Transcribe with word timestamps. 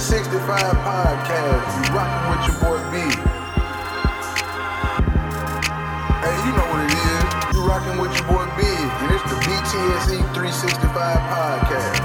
365 0.00 0.80
podcast. 0.80 1.68
You 1.76 1.84
rocking 1.92 2.24
with 2.30 2.40
your 2.48 2.56
boy 2.64 2.80
B. 2.88 2.96
Hey, 6.24 6.36
you 6.40 6.52
know 6.56 6.64
what 6.72 6.80
it 6.88 6.92
is. 6.96 7.28
You 7.52 7.60
rocking 7.68 7.98
with 8.00 8.12
your 8.16 8.24
boy 8.26 8.46
B. 8.56 8.60
And 8.64 9.12
it's 9.12 9.24
the 9.28 9.36
BTSE 9.44 10.16
365 10.32 11.20
podcast. 11.28 12.00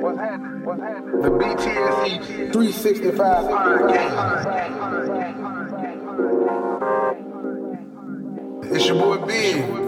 What's 0.00 0.18
happening? 0.18 0.64
What's 0.64 0.80
happening? 0.80 1.20
The 1.20 1.28
BTSE 1.28 2.52
365 2.52 3.44
podcast. 3.44 4.16
It's 8.74 8.86
your 8.86 8.96
boy 8.96 9.18
B. 9.26 9.82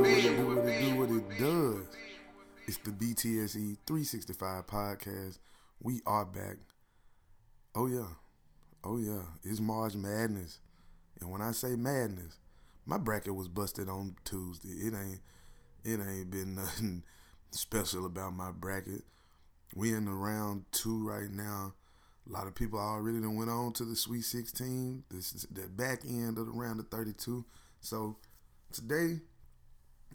It's 2.66 2.78
the 2.78 2.92
BTSE 2.92 3.76
365 3.86 4.66
podcast. 4.66 5.38
We 5.82 6.00
are 6.06 6.24
back. 6.24 6.56
Oh 7.74 7.86
yeah. 7.86 8.08
Oh 8.82 8.96
yeah. 8.96 9.20
It's 9.42 9.60
March 9.60 9.94
Madness. 9.94 10.60
And 11.20 11.30
when 11.30 11.42
I 11.42 11.52
say 11.52 11.76
madness, 11.76 12.38
my 12.86 12.96
bracket 12.96 13.34
was 13.34 13.48
busted 13.48 13.90
on 13.90 14.16
Tuesday. 14.24 14.70
It 14.70 14.94
ain't 14.94 15.20
it 15.84 16.00
ain't 16.00 16.30
been 16.30 16.54
nothing 16.54 17.02
special 17.50 18.06
about 18.06 18.32
my 18.32 18.50
bracket. 18.50 19.02
We 19.74 19.92
in 19.92 20.06
the 20.06 20.12
round 20.12 20.64
two 20.72 21.06
right 21.06 21.30
now. 21.30 21.74
A 22.26 22.32
lot 22.32 22.46
of 22.46 22.54
people 22.54 22.78
already 22.78 23.20
done 23.20 23.36
went 23.36 23.50
on 23.50 23.74
to 23.74 23.84
the 23.84 23.94
Sweet 23.94 24.22
16. 24.22 25.04
This 25.10 25.34
is 25.34 25.46
the 25.50 25.68
back 25.68 26.06
end 26.06 26.38
of 26.38 26.46
the 26.46 26.52
round 26.52 26.80
of 26.80 26.88
32. 26.88 27.44
So 27.82 28.16
today 28.72 29.20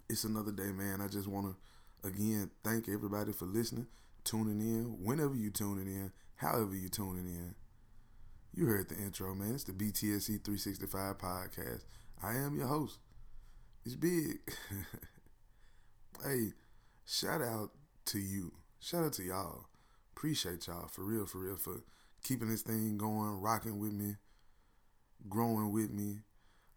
it's 0.10 0.24
another 0.24 0.52
day, 0.52 0.72
man. 0.72 1.02
I 1.02 1.08
just 1.08 1.28
want 1.28 1.46
to 1.46 1.56
again 2.04 2.50
thank 2.64 2.88
everybody 2.88 3.32
for 3.32 3.46
listening, 3.46 3.88
tuning 4.24 4.60
in, 4.60 5.04
whenever 5.04 5.36
you 5.36 5.50
tuning 5.50 5.88
in, 5.88 6.12
however 6.36 6.76
you 6.76 6.90
tuning 6.90 7.26
in. 7.26 7.56
You 8.54 8.66
heard 8.66 8.90
the 8.90 8.96
intro, 8.96 9.36
man. 9.36 9.54
It's 9.54 9.64
the 9.64 9.74
BTSE 9.74 10.44
365 10.44 11.18
podcast. 11.18 11.84
I 12.22 12.34
am 12.34 12.58
your 12.58 12.68
host. 12.68 12.98
It's 13.86 13.96
big. 13.96 14.40
hey, 16.24 16.54
shout 17.06 17.42
out 17.42 17.72
to 18.06 18.20
you. 18.20 18.54
Shout 18.80 19.04
out 19.04 19.14
to 19.14 19.24
y'all. 19.24 19.66
Appreciate 20.16 20.68
y'all 20.68 20.88
for 20.88 21.04
real, 21.04 21.26
for 21.26 21.40
real, 21.40 21.56
for 21.56 21.84
keeping 22.24 22.50
this 22.50 22.62
thing 22.62 22.98
going, 22.98 23.40
rocking 23.40 23.80
with 23.80 23.94
me, 23.94 24.16
growing 25.30 25.72
with 25.72 25.92
me. 25.92 26.20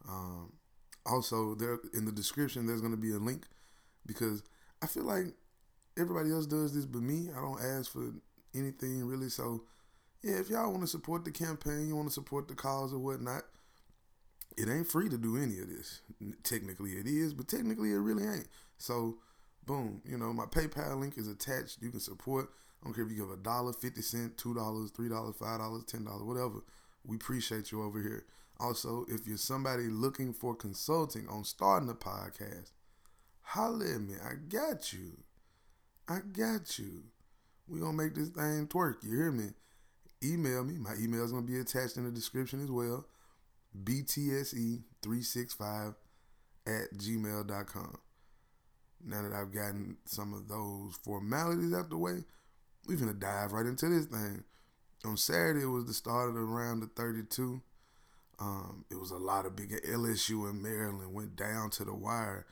Um, 0.09 0.53
also, 1.07 1.55
there 1.55 1.79
in 1.95 2.05
the 2.05 2.12
description, 2.12 2.67
there's 2.67 2.81
going 2.81 2.92
to 2.92 3.01
be 3.01 3.12
a 3.12 3.19
link 3.19 3.47
because 4.07 4.42
I 4.83 4.86
feel 4.86 5.05
like 5.05 5.27
everybody 5.98 6.30
else 6.30 6.47
does 6.47 6.75
this, 6.75 6.86
but 6.86 7.02
me, 7.02 7.28
I 7.36 7.41
don't 7.41 7.61
ask 7.62 7.92
for 7.92 8.12
anything 8.55 9.05
really. 9.05 9.28
So, 9.28 9.62
yeah, 10.22 10.36
if 10.36 10.50
y'all 10.50 10.70
want 10.70 10.83
to 10.83 10.89
support 10.89 11.24
the 11.24 11.30
campaign, 11.30 11.89
you 11.89 11.97
want 11.97 12.08
to 12.08 12.14
support 12.14 12.48
the 12.48 12.55
cause 12.55 12.92
or 12.92 12.98
whatnot, 12.98 13.42
it 14.56 14.69
ain't 14.69 14.86
free 14.86 15.08
to 15.08 15.19
do 15.19 15.36
any 15.36 15.58
of 15.61 15.69
this. 15.69 16.00
Technically, 16.42 16.92
it 16.92 17.06
is, 17.06 17.33
but 17.33 17.48
technically, 17.48 17.92
it 17.92 17.97
really 17.97 18.24
ain't. 18.24 18.48
So, 18.78 19.19
boom, 19.66 20.02
you 20.05 20.19
know, 20.19 20.33
my 20.33 20.44
PayPal 20.44 20.98
link 20.98 21.17
is 21.17 21.28
attached. 21.28 21.78
You 21.80 21.91
can 21.91 22.00
support. 22.00 22.50
I 22.83 22.86
don't 22.86 22.94
care 22.94 23.05
if 23.05 23.11
you 23.11 23.17
give 23.17 23.30
a 23.30 23.36
dollar, 23.36 23.72
fifty 23.72 24.02
cent, 24.02 24.36
two 24.36 24.55
dollars, 24.55 24.91
three 24.91 25.08
dollars, 25.08 25.36
five 25.39 25.61
dollars, 25.61 25.84
ten 25.84 26.05
dollars, 26.05 26.24
whatever. 26.24 26.64
We 27.05 27.17
appreciate 27.17 27.72
you 27.72 27.83
over 27.83 28.00
here. 28.00 28.24
Also, 28.61 29.06
if 29.08 29.27
you're 29.27 29.39
somebody 29.39 29.84
looking 29.84 30.33
for 30.33 30.55
consulting 30.55 31.28
on 31.28 31.44
starting 31.44 31.89
a 31.89 31.94
podcast, 31.94 32.70
holler 33.53 33.95
at 33.95 34.00
me. 34.00 34.14
I 34.25 34.33
got 34.48 34.92
you. 34.95 35.19
I 36.08 36.20
got 36.33 36.78
you. 36.78 37.03
we 37.69 37.81
going 37.81 37.95
to 37.97 38.05
make 38.05 38.14
this 38.14 38.31
thing 38.31 38.67
twerk. 38.67 39.03
You 39.03 39.11
hear 39.11 39.31
me? 39.31 39.50
Email 40.25 40.64
me. 40.64 40.79
My 40.79 40.95
email 40.98 41.23
is 41.24 41.33
going 41.33 41.46
to 41.46 41.52
be 41.52 41.61
attached 41.61 41.98
in 41.98 42.05
the 42.05 42.11
description 42.11 42.63
as 42.63 42.70
well. 42.70 43.05
BTSE365 43.85 45.95
at 46.67 46.95
gmail.com. 46.96 47.98
Now 49.05 49.23
that 49.23 49.33
I've 49.33 49.52
gotten 49.52 49.96
some 50.07 50.33
of 50.33 50.46
those 50.48 50.96
formalities 51.05 51.74
out 51.74 51.90
the 51.90 51.98
way, 51.98 52.24
we're 52.89 52.96
going 52.96 53.13
to 53.13 53.19
dive 53.19 53.52
right 53.52 53.67
into 53.67 53.86
this 53.89 54.07
thing. 54.07 54.45
On 55.05 55.19
Saturday, 55.19 55.64
it 55.64 55.67
was 55.67 55.86
the 55.86 55.92
start 55.92 56.29
of 56.30 56.36
the 56.36 56.40
round 56.40 56.84
of 56.84 56.92
32. 56.92 57.61
Um, 58.39 58.86
it 58.90 58.98
was 58.98 59.11
a 59.11 59.19
lot 59.19 59.45
of 59.45 59.57
big 59.57 59.73
LSU 59.83 60.48
and 60.48 60.63
Maryland 60.63 61.13
went 61.13 61.36
down 61.36 61.69
to 61.70 61.84
the 61.84 61.95
wire. 61.95 62.46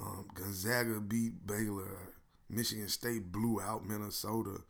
Um, 0.00 0.26
Gonzaga 0.34 1.00
beat 1.00 1.46
Baylor. 1.46 2.14
Michigan 2.48 2.88
State 2.88 3.30
blew 3.30 3.60
out 3.60 3.86
Minnesota. 3.86 4.62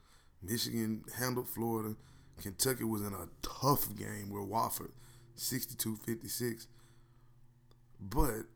Michigan 0.43 1.05
handled 1.17 1.49
Florida. 1.49 1.95
Kentucky 2.41 2.85
was 2.85 3.03
in 3.03 3.13
a 3.13 3.29
tough 3.43 3.95
game 3.97 4.31
with 4.31 4.49
Wofford, 4.49 4.93
62-56. 5.37 6.67
But 8.01 8.47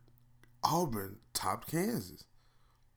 Auburn 0.62 1.18
topped 1.34 1.70
Kansas, 1.70 2.24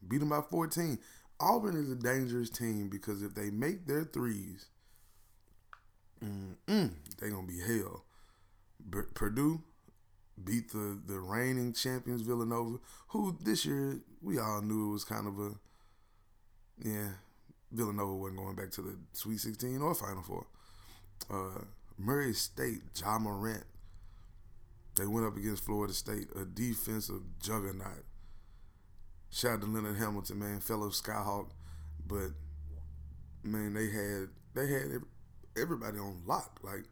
beat 0.08 0.20
them 0.20 0.30
by 0.30 0.42
14. 0.42 0.98
Auburn 1.40 1.76
is 1.76 1.92
a 1.92 1.96
dangerous 1.96 2.50
team 2.50 2.88
because 2.90 3.22
if 3.22 3.36
they 3.36 3.50
make 3.50 3.86
their 3.86 4.06
threes, 4.06 4.68
they're 6.22 7.30
going 7.30 7.48
to 7.48 7.54
be 7.54 7.60
hell. 7.60 8.06
Purdue 9.14 9.62
beat 10.44 10.72
the, 10.72 11.00
the 11.06 11.20
reigning 11.20 11.74
champions 11.74 12.22
Villanova, 12.22 12.78
who 13.10 13.38
this 13.42 13.66
year 13.66 14.00
we 14.22 14.40
all 14.40 14.62
knew 14.62 14.90
it 14.90 14.94
was 14.94 15.04
kind 15.04 15.28
of 15.28 15.40
a 15.40 15.52
yeah, 16.84 17.10
Villanova 17.72 18.16
wasn't 18.16 18.40
going 18.40 18.56
back 18.56 18.72
to 18.72 18.82
the 18.82 18.98
Sweet 19.14 19.40
16 19.40 19.82
or 19.82 19.96
Final 19.96 20.22
Four. 20.22 20.46
Uh, 21.30 21.62
Murray 21.98 22.34
State, 22.34 22.82
Ja 23.00 23.18
Morant, 23.18 23.64
they 24.96 25.08
went 25.08 25.26
up 25.26 25.38
against 25.38 25.64
Florida 25.64 25.94
State, 25.94 26.28
a 26.36 26.46
defensive 26.46 27.22
juggernaut. 27.42 28.06
Shout 29.30 29.54
out 29.54 29.62
to 29.62 29.68
Leonard 29.68 29.98
Hamilton, 29.98 30.40
man, 30.40 30.60
fellow 30.60 30.90
Skyhawk, 30.90 31.50
but 32.06 32.30
man, 33.44 33.74
they 33.74 33.88
had 33.90 34.30
they 34.54 34.72
had 34.72 35.02
everybody 35.60 35.98
on 36.00 36.22
lock. 36.26 36.60
Like 36.64 36.86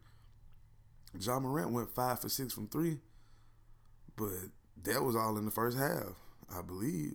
Ja 1.18 1.40
Morant 1.40 1.70
went 1.70 1.94
five 1.94 2.20
for 2.20 2.28
six 2.28 2.52
from 2.52 2.68
three, 2.68 2.98
but 4.16 4.50
that 4.84 5.02
was 5.02 5.16
all 5.16 5.36
in 5.38 5.44
the 5.44 5.50
first 5.50 5.76
half, 5.76 6.14
I 6.54 6.62
believe. 6.62 7.14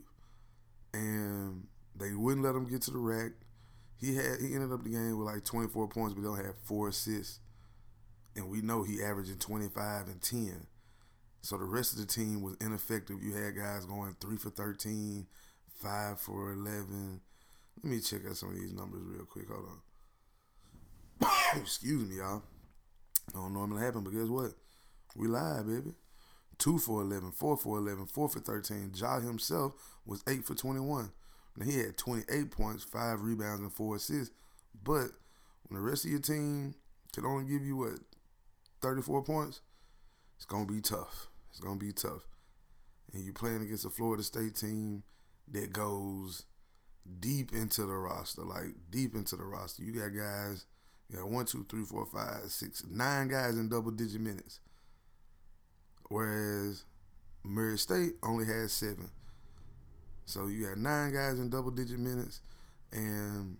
And 0.93 1.67
they 1.95 2.13
wouldn't 2.13 2.43
let 2.45 2.55
him 2.55 2.69
get 2.69 2.81
to 2.83 2.91
the 2.91 2.97
rack. 2.97 3.31
He 3.97 4.15
had 4.15 4.39
he 4.39 4.53
ended 4.53 4.71
up 4.71 4.83
the 4.83 4.89
game 4.89 5.17
with 5.17 5.27
like 5.27 5.45
24 5.45 5.87
points, 5.87 6.13
but 6.13 6.23
they 6.23 6.43
had 6.43 6.55
four 6.63 6.89
assists. 6.89 7.39
And 8.35 8.49
we 8.49 8.61
know 8.61 8.83
he 8.83 9.03
averaging 9.03 9.37
25 9.37 10.07
and 10.07 10.21
10. 10.21 10.67
So 11.41 11.57
the 11.57 11.65
rest 11.65 11.93
of 11.93 11.99
the 11.99 12.05
team 12.05 12.41
was 12.41 12.55
ineffective. 12.61 13.21
You 13.21 13.33
had 13.33 13.55
guys 13.55 13.85
going 13.85 14.15
three 14.19 14.37
for 14.37 14.49
13, 14.49 15.27
five 15.75 16.19
for 16.19 16.51
11. 16.51 17.19
Let 17.83 17.91
me 17.91 17.99
check 17.99 18.21
out 18.29 18.37
some 18.37 18.49
of 18.49 18.55
these 18.55 18.73
numbers 18.73 19.01
real 19.03 19.25
quick. 19.25 19.47
Hold 19.49 19.67
on. 21.21 21.29
Excuse 21.61 22.07
me, 22.07 22.17
y'all. 22.17 22.43
Don't 23.33 23.53
normally 23.53 23.81
happen, 23.81 24.03
but 24.03 24.11
guess 24.13 24.27
what? 24.27 24.51
We 25.15 25.27
live, 25.27 25.67
baby. 25.67 25.93
Two 26.61 26.77
for 26.77 27.01
11, 27.01 27.31
four 27.31 27.57
for 27.57 27.79
11, 27.79 28.05
four 28.05 28.29
for 28.29 28.39
13. 28.39 28.91
Ja 28.93 29.19
himself 29.19 29.73
was 30.05 30.23
eight 30.29 30.45
for 30.45 30.53
21. 30.53 31.11
Now 31.57 31.65
he 31.65 31.79
had 31.79 31.97
28 31.97 32.51
points, 32.51 32.83
five 32.83 33.21
rebounds, 33.21 33.61
and 33.61 33.73
four 33.73 33.95
assists. 33.95 34.31
But 34.83 35.07
when 35.63 35.73
the 35.73 35.79
rest 35.79 36.05
of 36.05 36.11
your 36.11 36.19
team 36.19 36.75
can 37.13 37.25
only 37.25 37.51
give 37.51 37.65
you 37.65 37.77
what 37.77 37.97
34 38.83 39.23
points, 39.23 39.61
it's 40.35 40.45
gonna 40.45 40.67
be 40.67 40.81
tough. 40.81 41.29
It's 41.49 41.59
gonna 41.59 41.79
be 41.79 41.93
tough. 41.93 42.27
And 43.11 43.23
you're 43.23 43.33
playing 43.33 43.63
against 43.63 43.85
a 43.85 43.89
Florida 43.89 44.21
State 44.21 44.53
team 44.53 45.01
that 45.51 45.73
goes 45.73 46.45
deep 47.19 47.53
into 47.53 47.87
the 47.87 47.95
roster, 47.95 48.43
like 48.43 48.75
deep 48.91 49.15
into 49.15 49.35
the 49.35 49.45
roster. 49.45 49.81
You 49.81 49.93
got 49.93 50.15
guys, 50.15 50.67
you 51.09 51.17
got 51.17 51.27
one, 51.27 51.45
two, 51.45 51.65
three, 51.67 51.85
four, 51.85 52.05
five, 52.05 52.51
six, 52.51 52.83
nine 52.87 53.29
guys 53.29 53.57
in 53.57 53.67
double 53.67 53.89
digit 53.89 54.21
minutes. 54.21 54.59
Whereas 56.11 56.83
Murray 57.41 57.77
State 57.77 58.15
only 58.21 58.45
had 58.45 58.69
seven. 58.69 59.09
So 60.25 60.47
you 60.47 60.67
got 60.67 60.77
nine 60.77 61.13
guys 61.13 61.39
in 61.39 61.49
double 61.49 61.71
digit 61.71 61.99
minutes, 61.99 62.41
and 62.91 63.55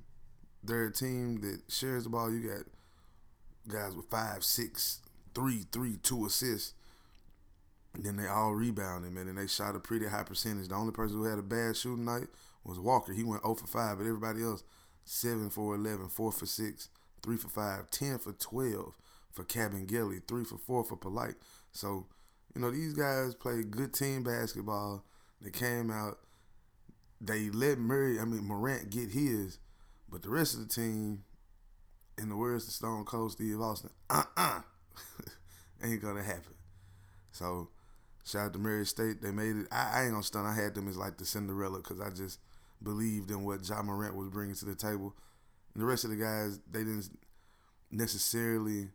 they're 0.62 0.88
a 0.88 0.92
team 0.92 1.40
that 1.42 1.62
shares 1.70 2.04
the 2.04 2.10
ball. 2.10 2.30
You 2.30 2.50
got 2.50 2.66
guys 3.74 3.96
with 3.96 4.08
five, 4.08 4.44
six, 4.44 5.00
three, 5.34 5.64
three, 5.72 5.96
two 6.04 6.26
assists. 6.26 6.74
And 7.94 8.04
then 8.04 8.18
they 8.18 8.28
all 8.28 8.54
rebounded, 8.54 9.14
man, 9.14 9.30
and 9.30 9.38
they 9.38 9.48
shot 9.48 9.78
a 9.78 9.80
pretty 9.80 10.08
high 10.08 10.24
percentage. 10.24 10.68
The 10.68 10.76
only 10.76 10.92
person 10.92 11.20
who 11.20 11.24
had 11.24 11.40
a 11.40 11.44
bad 11.44 11.78
shooting 11.78 12.04
night 12.04 12.28
was 12.66 12.78
Walker. 12.80 13.14
He 13.14 13.24
went 13.24 13.44
0 13.44 13.56
for 13.56 13.68
5, 13.68 13.98
but 13.98 14.04
everybody 14.06 14.44
else 14.44 14.66
7 15.06 15.50
for 15.52 15.76
11, 15.76 16.10
4 16.10 16.32
for 16.34 16.46
6, 16.46 16.90
3 17.24 17.38
for 17.38 17.48
5, 17.48 17.92
10 17.92 18.18
for 18.18 18.34
12 18.34 18.98
for 19.32 19.44
Kabengele, 19.46 20.22
3 20.28 20.44
for 20.44 20.58
4 20.58 20.84
for 20.84 20.98
Polite. 20.98 21.36
So, 21.72 22.08
you 22.54 22.62
know, 22.62 22.72
these 22.72 22.94
guys 22.94 23.36
played 23.36 23.72
good 23.72 23.94
team 23.94 24.24
basketball. 24.24 25.06
They 25.42 25.52
came 25.52 25.90
out 25.90 26.18
they 27.22 27.50
let 27.52 27.78
Murray, 27.78 28.20
I 28.20 28.26
mean 28.26 28.46
Morant, 28.46 28.90
get 28.90 29.12
his, 29.12 29.60
but 30.10 30.24
the 30.24 30.30
rest 30.30 30.56
of 30.56 30.68
the 30.68 30.74
team, 30.74 31.24
in 32.18 32.30
the 32.30 32.36
words 32.36 32.68
of 32.68 32.74
Stone 32.74 33.06
Cold 33.06 33.32
Steve 33.32 33.62
Austin, 33.62 33.92
uh 34.10 34.24
uh 34.36 34.62
ain't 35.84 36.02
gonna 36.02 36.24
happen. 36.24 36.56
So 37.32 37.70
shout 38.26 38.48
out 38.48 38.54
to 38.54 38.60
Murray 38.60 38.86
State. 38.86 39.22
They 39.22 39.32
made 39.32 39.56
it. 39.56 39.68
I, 39.72 39.92
I 39.94 40.04
ain't 40.04 40.12
gonna 40.12 40.24
stun. 40.24 40.46
I 40.46 40.56
had 40.56 40.74
them 40.74 40.88
as 40.88 40.98
like 40.98 41.18
the 41.18 41.26
Cinderella 41.26 41.78
because 41.78 42.02
I 42.02 42.10
just 42.10 42.40
believed 42.82 43.30
in 43.30 43.44
what 43.44 43.68
Ja 43.68 43.82
Morant 43.84 44.16
was 44.16 44.30
bringing 44.30 44.56
to 44.56 44.66
the 44.66 44.76
table. 44.76 45.16
And 45.74 45.82
the 45.82 45.88
rest 45.88 46.04
of 46.04 46.10
the 46.10 46.18
guys, 46.18 46.60
they 46.70 46.80
didn't 46.80 47.18
necessarily 47.92 48.90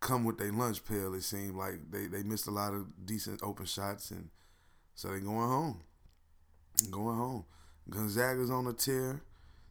come 0.00 0.24
with 0.24 0.38
their 0.38 0.52
lunch 0.52 0.84
pill. 0.84 1.14
It 1.14 1.22
seemed 1.22 1.56
like 1.56 1.90
they, 1.90 2.06
they 2.06 2.22
missed 2.22 2.46
a 2.46 2.52
lot 2.52 2.74
of 2.74 3.06
decent 3.06 3.42
open 3.42 3.66
shots, 3.66 4.10
and 4.10 4.28
so 4.94 5.08
they 5.08 5.20
going 5.20 5.36
home. 5.36 5.80
Going 6.90 7.16
home. 7.16 7.44
Gonzaga's 7.90 8.50
on 8.50 8.66
a 8.66 8.72
tear. 8.72 9.22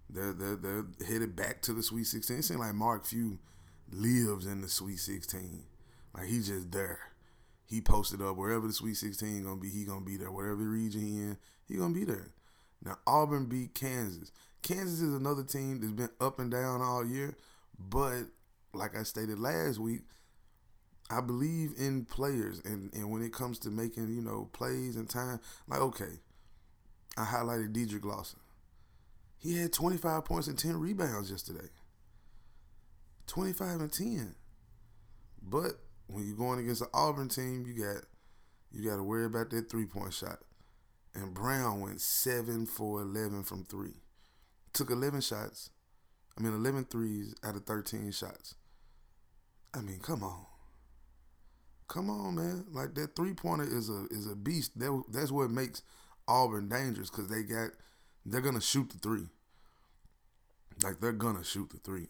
They're, 0.10 0.34
they're, 0.34 0.56
they're 0.56 0.86
headed 1.06 1.36
back 1.36 1.62
to 1.64 1.74
the 1.74 1.84
Sweet 1.84 2.06
16. 2.06 2.38
It 2.38 2.44
seems 2.44 2.60
like 2.60 2.74
Mark 2.74 3.06
Few 3.06 3.40
lives 3.92 4.46
in 4.46 4.62
the 4.62 4.70
Sweet 4.70 5.00
16. 5.00 5.64
Like 6.14 6.28
he's 6.28 6.48
just 6.48 6.72
there. 6.72 7.00
He 7.66 7.82
posted 7.82 8.22
up 8.22 8.38
wherever 8.38 8.66
the 8.66 8.74
Sweet 8.74 8.96
16 8.96 9.44
gonna 9.44 9.58
be, 9.58 9.70
he 9.70 9.84
gonna 9.84 10.06
be 10.06 10.18
there. 10.18 10.32
Whatever 10.32 10.56
region 10.56 11.02
he 11.02 11.18
in, 11.18 11.38
he 11.68 11.76
gonna 11.76 11.94
be 11.94 12.06
there. 12.06 12.32
Now 12.84 12.98
Auburn 13.06 13.46
beat 13.46 13.74
Kansas. 13.74 14.32
Kansas 14.62 15.02
is 15.02 15.14
another 15.14 15.44
team 15.44 15.80
that's 15.82 15.94
been 15.94 16.10
up 16.20 16.40
and 16.40 16.50
down 16.50 16.82
all 16.82 17.06
year, 17.06 17.36
but 17.78 18.24
like 18.74 18.98
I 18.98 19.04
stated 19.04 19.40
last 19.40 19.80
week, 19.80 20.02
I 21.10 21.22
believe 21.22 21.74
in 21.78 22.06
players 22.06 22.62
and, 22.66 22.94
and 22.94 23.10
when 23.10 23.22
it 23.22 23.32
comes 23.32 23.60
to 23.60 23.70
making, 23.70 24.14
you 24.14 24.22
know, 24.22 24.50
plays 24.52 24.96
and 24.96 25.10
time, 25.10 25.40
like 25.68 25.80
okay, 25.80 26.20
I 27.18 27.24
highlighted 27.24 27.74
Dedric 27.74 28.04
Lawson. 28.04 28.40
He 29.38 29.58
had 29.58 29.72
25 29.72 30.26
points 30.26 30.48
and 30.48 30.58
10 30.58 30.80
rebounds 30.80 31.32
yesterday. 31.32 31.70
25 33.28 33.82
and 33.82 33.92
10. 33.94 34.36
But 35.42 35.74
when 36.08 36.28
you're 36.28 36.38
going 36.38 36.60
against 36.60 36.82
an 36.82 36.88
Auburn 36.94 37.30
team, 37.30 37.66
you 37.68 37.84
got 37.84 38.04
you 38.72 38.90
got 38.90 38.98
to 38.98 39.04
worry 39.04 39.26
about 39.26 39.50
that 39.52 39.70
three 39.70 39.86
point 39.86 40.14
shot. 40.14 40.40
And 41.14 41.34
Brown 41.34 41.82
went 41.82 42.02
7 42.02 42.66
for 42.66 43.02
11 43.02 43.44
from 43.44 43.64
3. 43.64 43.90
Took 44.74 44.92
11 44.92 45.22
shots. 45.22 45.70
I 46.38 46.42
mean 46.42 46.54
11 46.54 46.86
threes 46.86 47.34
out 47.44 47.56
of 47.56 47.66
13 47.66 48.12
shots. 48.12 48.56
I 49.74 49.82
mean, 49.82 50.00
come 50.00 50.24
on. 50.24 50.46
Come 51.88 52.10
on, 52.10 52.36
man. 52.36 52.66
Like 52.72 52.96
that 52.96 53.16
three 53.16 53.34
pointer 53.34 53.64
is 53.64 53.90
a 53.90 54.06
is 54.12 54.30
a 54.30 54.36
beast. 54.36 54.78
That, 54.80 55.04
that's 55.10 55.32
what 55.32 55.50
makes 55.50 55.84
Auburn 56.28 56.68
dangerous 56.70 57.10
because 57.10 57.28
they 57.30 57.44
got 57.44 57.72
they're 58.26 58.42
gonna 58.42 58.62
shoot 58.62 58.90
the 58.90 58.98
three. 59.00 59.28
Like 60.84 61.00
they're 61.00 61.14
gonna 61.14 61.44
shoot 61.44 61.70
the 61.70 61.78
three. 61.78 62.08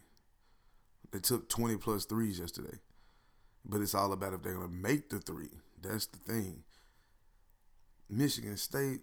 They 1.11 1.19
took 1.19 1.47
twenty 1.47 1.77
plus 1.77 2.05
threes 2.05 2.39
yesterday, 2.39 2.79
but 3.63 3.81
it's 3.81 3.95
all 3.95 4.11
about 4.11 4.33
if 4.33 4.41
they're 4.41 4.53
gonna 4.53 4.67
make 4.67 5.09
the 5.09 5.19
three. 5.19 5.49
That's 5.81 6.07
the 6.07 6.17
thing. 6.17 6.63
Michigan 8.09 8.57
State 8.57 9.01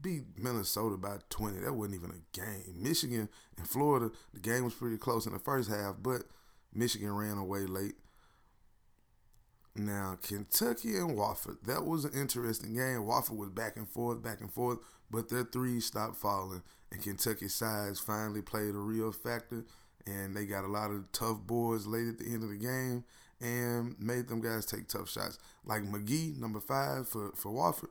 beat 0.00 0.24
Minnesota 0.36 0.96
by 0.96 1.16
20. 1.30 1.60
That 1.60 1.74
wasn't 1.74 1.96
even 1.96 2.10
a 2.10 2.38
game. 2.38 2.82
Michigan 2.82 3.28
and 3.56 3.68
Florida, 3.68 4.10
the 4.32 4.40
game 4.40 4.64
was 4.64 4.74
pretty 4.74 4.96
close 4.98 5.26
in 5.26 5.32
the 5.32 5.38
first 5.38 5.68
half, 5.70 5.96
but 6.02 6.22
Michigan 6.72 7.14
ran 7.14 7.38
away 7.38 7.60
late. 7.60 7.94
Now, 9.76 10.18
Kentucky 10.22 10.96
and 10.96 11.16
Wofford, 11.16 11.62
that 11.64 11.84
was 11.84 12.04
an 12.04 12.12
interesting 12.14 12.74
game. 12.74 13.02
Wofford 13.04 13.36
was 13.36 13.50
back 13.50 13.76
and 13.76 13.88
forth, 13.88 14.22
back 14.22 14.40
and 14.40 14.52
forth, 14.52 14.78
but 15.10 15.28
their 15.28 15.44
three 15.44 15.80
stopped 15.80 16.16
falling, 16.16 16.62
and 16.92 17.02
Kentucky's 17.02 17.54
size 17.54 17.98
finally 17.98 18.40
played 18.40 18.74
a 18.74 18.78
real 18.78 19.10
factor, 19.10 19.64
and 20.06 20.36
they 20.36 20.46
got 20.46 20.64
a 20.64 20.68
lot 20.68 20.92
of 20.92 21.10
tough 21.10 21.40
boards 21.40 21.86
late 21.86 22.06
at 22.06 22.18
the 22.18 22.26
end 22.26 22.44
of 22.44 22.50
the 22.50 22.56
game 22.56 23.04
and 23.40 23.98
made 23.98 24.28
them 24.28 24.40
guys 24.40 24.64
take 24.64 24.88
tough 24.88 25.10
shots. 25.10 25.38
Like 25.64 25.84
Magee, 25.84 26.34
number 26.38 26.60
five 26.60 27.08
for, 27.08 27.32
for 27.34 27.52
Wofford, 27.52 27.90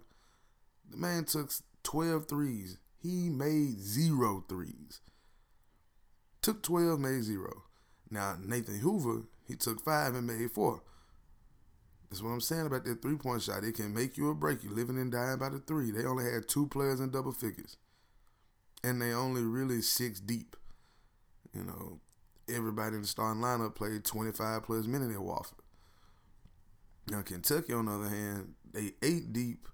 the 0.89 0.97
man 0.97 1.25
took 1.25 1.51
12 1.83 2.27
threes. 2.27 2.77
He 3.01 3.29
made 3.29 3.79
zero 3.79 4.44
threes. 4.47 5.01
Took 6.41 6.63
12, 6.63 7.00
made 7.00 7.24
zero. 7.24 7.63
Now, 8.09 8.38
Nathan 8.41 8.79
Hoover, 8.79 9.24
he 9.47 9.56
took 9.56 9.83
five 9.83 10.15
and 10.15 10.27
made 10.27 10.51
four. 10.51 10.81
That's 12.13 12.21
what 12.21 12.30
I'm 12.30 12.42
saying 12.42 12.68
about 12.68 12.86
that 12.86 13.01
three 13.01 13.15
point 13.15 13.42
shot. 13.42 13.63
It 13.63 13.74
can 13.74 13.92
make 13.92 14.18
you 14.18 14.30
or 14.30 14.36
break 14.36 14.63
you, 14.63 14.69
living 14.69 15.00
and 15.00 15.12
dying 15.12 15.39
by 15.39 15.50
the 15.50 15.57
three. 15.57 15.89
They 15.89 16.06
only 16.06 16.31
had 16.31 16.48
two 16.48 16.68
players 16.68 17.00
in 17.00 17.10
double 17.10 17.31
figures. 17.31 17.75
And 18.83 19.01
they 19.01 19.13
only 19.13 19.42
really 19.42 19.81
six 19.81 20.19
deep. 20.19 20.56
You 21.56 21.63
know, 21.63 22.01
everybody 22.48 22.98
in 22.98 23.01
the 23.01 23.07
starting 23.07 23.42
lineup 23.42 23.74
played 23.74 24.04
25 24.06 24.62
plus 24.62 24.86
minutes 24.86 25.15
at 25.15 25.21
Wofford. 25.21 25.57
Now, 27.10 27.24
Kentucky, 27.24 27.74
on 27.74 27.88
the 27.88 27.94
other 27.94 28.10
hand, 28.10 28.54
they 28.71 28.92
eight 29.01 29.33
deep, 29.33 29.68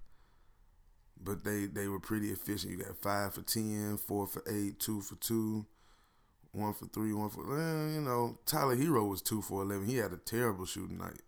but 1.21 1.43
they, 1.43 1.65
they 1.65 1.89
were 1.89 1.99
pretty 1.99 2.31
efficient. 2.31 2.71
You 2.71 2.85
got 2.85 2.95
five 3.01 3.33
for 3.33 3.41
10, 3.41 3.97
four 3.97 4.27
for 4.27 4.43
eight, 4.47 4.79
two 4.79 5.01
for 5.01 5.15
two, 5.15 5.65
one 6.53 6.73
for 6.73 6.85
three, 6.85 7.11
one 7.11 7.31
for, 7.31 7.41
eh, 7.59 7.95
you 7.95 8.01
know, 8.01 8.39
Tyler 8.45 8.77
Herro 8.77 9.09
was 9.09 9.21
two 9.21 9.41
for 9.41 9.61
11. 9.63 9.87
He 9.87 9.97
had 9.97 10.13
a 10.13 10.17
terrible 10.17 10.65
shooting 10.65 10.99
night. 10.99 11.19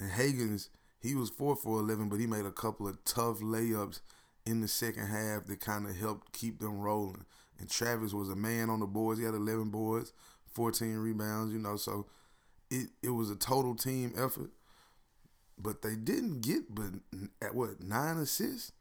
And 0.00 0.10
Hagans, 0.10 0.68
he 1.00 1.14
was 1.14 1.30
four 1.30 1.56
for 1.56 1.80
eleven, 1.80 2.08
but 2.08 2.20
he 2.20 2.26
made 2.26 2.46
a 2.46 2.52
couple 2.52 2.86
of 2.88 3.02
tough 3.04 3.40
layups 3.40 4.00
in 4.46 4.60
the 4.60 4.68
second 4.68 5.06
half 5.06 5.46
that 5.46 5.60
kind 5.60 5.86
of 5.86 5.96
helped 5.96 6.32
keep 6.32 6.60
them 6.60 6.78
rolling. 6.80 7.24
And 7.58 7.68
Travis 7.68 8.12
was 8.12 8.28
a 8.28 8.36
man 8.36 8.70
on 8.70 8.80
the 8.80 8.86
boards. 8.86 9.18
He 9.18 9.26
had 9.26 9.34
eleven 9.34 9.70
boards, 9.70 10.12
fourteen 10.52 10.96
rebounds. 10.96 11.52
You 11.52 11.58
know, 11.58 11.76
so 11.76 12.06
it 12.70 12.88
it 13.02 13.10
was 13.10 13.30
a 13.30 13.36
total 13.36 13.74
team 13.74 14.12
effort. 14.16 14.50
But 15.60 15.82
they 15.82 15.96
didn't 15.96 16.40
get 16.40 16.72
but 16.74 16.90
at 17.42 17.54
what 17.54 17.82
nine 17.82 18.16
assists. 18.18 18.72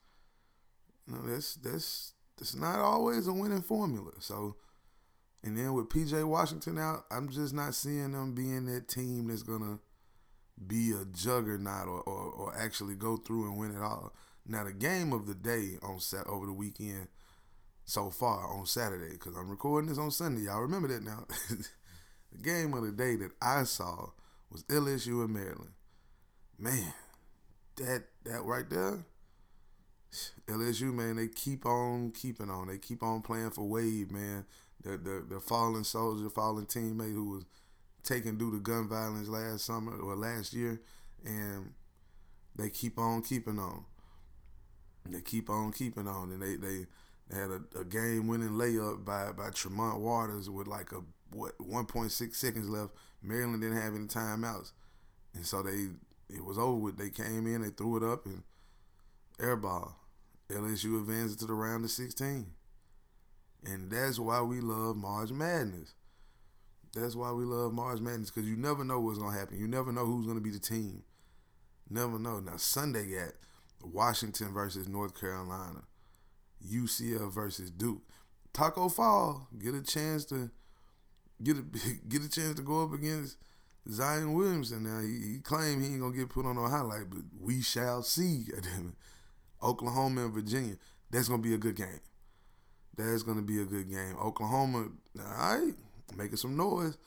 You 1.07 1.15
know, 1.15 1.21
that's 1.23 1.55
that's 1.55 2.13
that's 2.37 2.55
not 2.55 2.79
always 2.79 3.27
a 3.27 3.33
winning 3.33 3.61
formula. 3.61 4.11
So. 4.19 4.55
And 5.43 5.55
then 5.57 5.73
with 5.73 5.89
PJ 5.89 6.27
Washington 6.27 6.77
out, 6.79 7.05
I'm 7.11 7.29
just 7.29 7.53
not 7.53 7.75
seeing 7.75 8.11
them 8.11 8.33
being 8.33 8.65
that 8.65 8.87
team 8.87 9.27
that's 9.27 9.43
gonna 9.43 9.79
be 10.65 10.91
a 10.91 11.05
juggernaut 11.05 11.87
or, 11.87 12.01
or, 12.01 12.31
or, 12.31 12.55
actually 12.57 12.95
go 12.95 13.17
through 13.17 13.43
and 13.43 13.57
win 13.57 13.75
it 13.75 13.81
all. 13.81 14.13
Now 14.45 14.63
the 14.63 14.73
game 14.73 15.13
of 15.13 15.27
the 15.27 15.35
day 15.35 15.77
on 15.83 15.99
set 15.99 16.25
over 16.27 16.45
the 16.45 16.53
weekend 16.53 17.07
so 17.85 18.09
far 18.09 18.47
on 18.47 18.65
Saturday 18.65 19.11
because 19.11 19.35
I'm 19.35 19.49
recording 19.49 19.89
this 19.89 19.99
on 19.99 20.11
Sunday. 20.11 20.41
Y'all 20.43 20.61
remember 20.61 20.87
that 20.87 21.03
now. 21.03 21.25
the 22.31 22.37
game 22.41 22.73
of 22.73 22.83
the 22.83 22.91
day 22.91 23.15
that 23.17 23.31
I 23.41 23.63
saw 23.63 24.09
was 24.51 24.63
LSU 24.63 25.23
and 25.23 25.33
Maryland. 25.33 25.73
Man, 26.57 26.93
that 27.77 28.05
that 28.25 28.43
right 28.43 28.69
there. 28.69 29.05
LSU 30.47 30.93
man, 30.93 31.17
they 31.17 31.27
keep 31.27 31.65
on 31.65 32.11
keeping 32.11 32.49
on. 32.49 32.67
They 32.67 32.77
keep 32.77 33.03
on 33.03 33.21
playing 33.21 33.51
for 33.51 33.61
Wayde, 33.61 34.11
man. 34.11 34.45
The 34.83 34.97
the 34.97 35.25
the 35.29 35.39
fallen 35.39 35.83
soldier, 35.83 36.29
fallen 36.29 36.65
teammate 36.65 37.13
who 37.13 37.29
was 37.29 37.45
taken 38.07 38.37
due 38.37 38.51
to 38.51 38.59
gun 38.59 38.87
violence 38.87 39.27
last 39.27 39.65
summer 39.65 39.95
or 39.97 40.15
last 40.15 40.53
year, 40.53 40.81
and 41.25 41.73
they 42.55 42.69
keep 42.69 42.97
on 42.97 43.21
keeping 43.21 43.59
on. 43.59 43.85
They 45.09 45.21
keep 45.21 45.49
on 45.49 45.71
keeping 45.71 46.07
on, 46.07 46.31
and 46.31 46.41
they 46.41 46.55
they, 46.55 46.85
they 47.29 47.37
had 47.37 47.51
a, 47.51 47.79
a 47.79 47.85
game 47.85 48.27
winning 48.27 48.51
layup 48.51 49.05
by 49.05 49.31
by 49.31 49.49
Tremont 49.51 49.99
Waters 49.99 50.49
with 50.49 50.67
like 50.67 50.91
a 50.91 51.01
what 51.31 51.57
1.6 51.59 52.35
seconds 52.35 52.69
left. 52.69 52.93
Maryland 53.21 53.61
didn't 53.61 53.81
have 53.81 53.95
any 53.95 54.05
timeouts, 54.05 54.71
and 55.33 55.45
so 55.45 55.61
they 55.61 55.87
it 56.29 56.43
was 56.43 56.57
over 56.57 56.75
with. 56.75 56.97
They 56.97 57.09
came 57.09 57.47
in, 57.47 57.61
they 57.61 57.69
threw 57.69 57.97
it 57.97 58.03
up, 58.03 58.25
and 58.25 58.43
airball. 59.39 59.93
LSU 60.49 60.99
advanced 61.01 61.39
to 61.39 61.45
the 61.45 61.53
round 61.53 61.83
of 61.83 61.91
16. 61.91 62.47
And 63.65 63.91
that's 63.91 64.17
why 64.17 64.41
we 64.41 64.61
love 64.61 64.95
March 64.95 65.31
Madness. 65.31 65.93
That's 66.97 67.15
why 67.15 67.31
we 67.31 67.43
love 67.45 67.73
March 67.73 67.99
Madness 67.99 68.31
because 68.31 68.49
you 68.49 68.55
never 68.55 68.83
know 68.83 68.99
what's 68.99 69.19
gonna 69.19 69.37
happen. 69.37 69.59
You 69.59 69.67
never 69.67 69.91
know 69.91 70.05
who's 70.05 70.25
gonna 70.25 70.41
be 70.41 70.49
the 70.49 70.59
team. 70.59 71.03
Never 71.89 72.17
know. 72.19 72.39
Now 72.39 72.57
Sunday 72.57 73.05
got 73.05 73.33
Washington 73.83 74.53
versus 74.53 74.87
North 74.87 75.19
Carolina, 75.19 75.83
UCF 76.67 77.31
versus 77.33 77.69
Duke. 77.69 78.01
Tacko 78.53 78.89
Fall 78.89 79.47
get 79.57 79.75
a 79.75 79.81
chance 79.83 80.25
to 80.25 80.49
get 81.43 81.57
a 81.57 81.61
get 82.09 82.23
a 82.23 82.29
chance 82.29 82.55
to 82.55 82.63
go 82.63 82.83
up 82.83 82.93
against 82.93 83.37
Zion 83.89 84.33
Williamson. 84.33 84.83
Now 84.83 84.99
he, 85.01 85.33
he 85.33 85.39
claimed 85.39 85.83
he 85.83 85.89
ain't 85.89 86.01
gonna 86.01 86.15
get 86.15 86.29
put 86.29 86.45
on 86.45 86.55
no 86.55 86.67
highlight, 86.67 87.09
but 87.09 87.19
we 87.39 87.61
shall 87.61 88.01
see. 88.01 88.45
Oklahoma 89.63 90.25
and 90.25 90.33
Virginia. 90.33 90.75
That's 91.09 91.27
gonna 91.27 91.41
be 91.41 91.53
a 91.53 91.57
good 91.57 91.75
game. 91.75 91.99
That's 92.95 93.23
gonna 93.23 93.41
be 93.41 93.61
a 93.61 93.65
good 93.65 93.89
game. 93.89 94.15
Oklahoma, 94.21 94.89
all 95.19 95.25
right, 95.25 95.73
making 96.15 96.37
some 96.37 96.55
noise. 96.55 96.97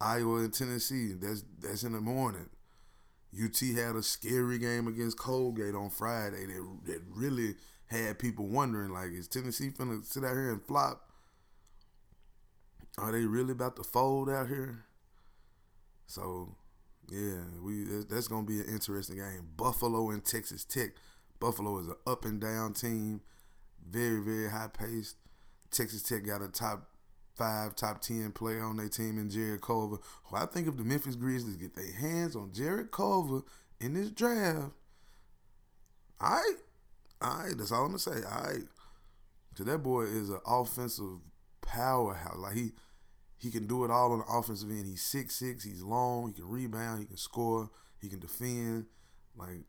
Iowa 0.00 0.36
and 0.36 0.54
Tennessee. 0.54 1.12
That's 1.14 1.44
that's 1.60 1.82
in 1.82 1.92
the 1.92 2.00
morning. 2.00 2.48
UT 3.34 3.58
had 3.76 3.96
a 3.96 4.02
scary 4.02 4.58
game 4.58 4.86
against 4.88 5.18
Colgate 5.18 5.74
on 5.74 5.90
Friday 5.90 6.46
that, 6.46 6.78
that 6.86 7.02
really 7.14 7.56
had 7.86 8.18
people 8.18 8.46
wondering 8.46 8.90
like, 8.90 9.10
is 9.10 9.28
Tennessee 9.28 9.70
finna 9.70 10.04
sit 10.04 10.24
out 10.24 10.32
here 10.32 10.52
and 10.52 10.62
flop? 10.62 11.10
Are 12.96 13.12
they 13.12 13.26
really 13.26 13.52
about 13.52 13.76
to 13.76 13.82
fold 13.82 14.30
out 14.30 14.48
here? 14.48 14.84
So, 16.06 16.56
yeah, 17.10 17.42
we 17.62 17.84
that's 18.08 18.28
gonna 18.28 18.46
be 18.46 18.60
an 18.60 18.66
interesting 18.68 19.16
game. 19.16 19.48
Buffalo 19.56 20.10
and 20.10 20.24
Texas 20.24 20.64
Tech. 20.64 20.90
Buffalo 21.38 21.78
is 21.78 21.86
an 21.86 21.94
up 22.06 22.24
and 22.24 22.40
down 22.40 22.72
team, 22.72 23.20
very 23.88 24.20
very 24.22 24.50
high 24.50 24.68
paced. 24.68 25.16
Texas 25.70 26.02
Tech 26.02 26.24
got 26.24 26.42
a 26.42 26.48
top 26.48 26.88
five, 27.38 27.76
top 27.76 28.02
ten 28.02 28.32
player 28.32 28.62
on 28.62 28.76
their 28.76 28.88
team 28.88 29.18
in 29.18 29.30
Jarrett 29.30 29.62
Culver. 29.62 29.98
Well, 30.30 30.42
I 30.42 30.46
think 30.46 30.66
if 30.66 30.76
the 30.76 30.84
Memphis 30.84 31.16
Grizzlies 31.16 31.56
get 31.56 31.74
their 31.74 31.92
hands 31.92 32.36
on 32.36 32.52
Jarrett 32.52 32.90
Culver 32.90 33.42
in 33.80 33.94
this 33.94 34.10
draft, 34.10 34.72
all 36.20 36.30
right, 36.30 36.54
all 37.22 37.38
right, 37.38 37.56
that's 37.56 37.72
all 37.72 37.84
I'm 37.84 37.88
gonna 37.88 37.98
say. 37.98 38.22
All 38.28 38.44
right, 38.44 38.64
so 39.54 39.64
that 39.64 39.78
boy 39.78 40.02
is 40.02 40.28
an 40.28 40.40
offensive 40.46 41.20
powerhouse. 41.62 42.36
Like 42.36 42.54
he 42.54 42.72
he 43.38 43.50
can 43.50 43.66
do 43.66 43.84
it 43.84 43.90
all 43.90 44.12
on 44.12 44.18
the 44.18 44.24
offensive 44.24 44.70
end. 44.70 44.86
He's 44.86 45.02
six 45.02 45.36
six. 45.36 45.64
He's 45.64 45.82
long. 45.82 46.28
He 46.28 46.34
can 46.34 46.48
rebound. 46.48 47.00
He 47.00 47.06
can 47.06 47.16
score. 47.16 47.70
He 48.00 48.08
can 48.08 48.18
defend. 48.18 48.86
Like 49.36 49.64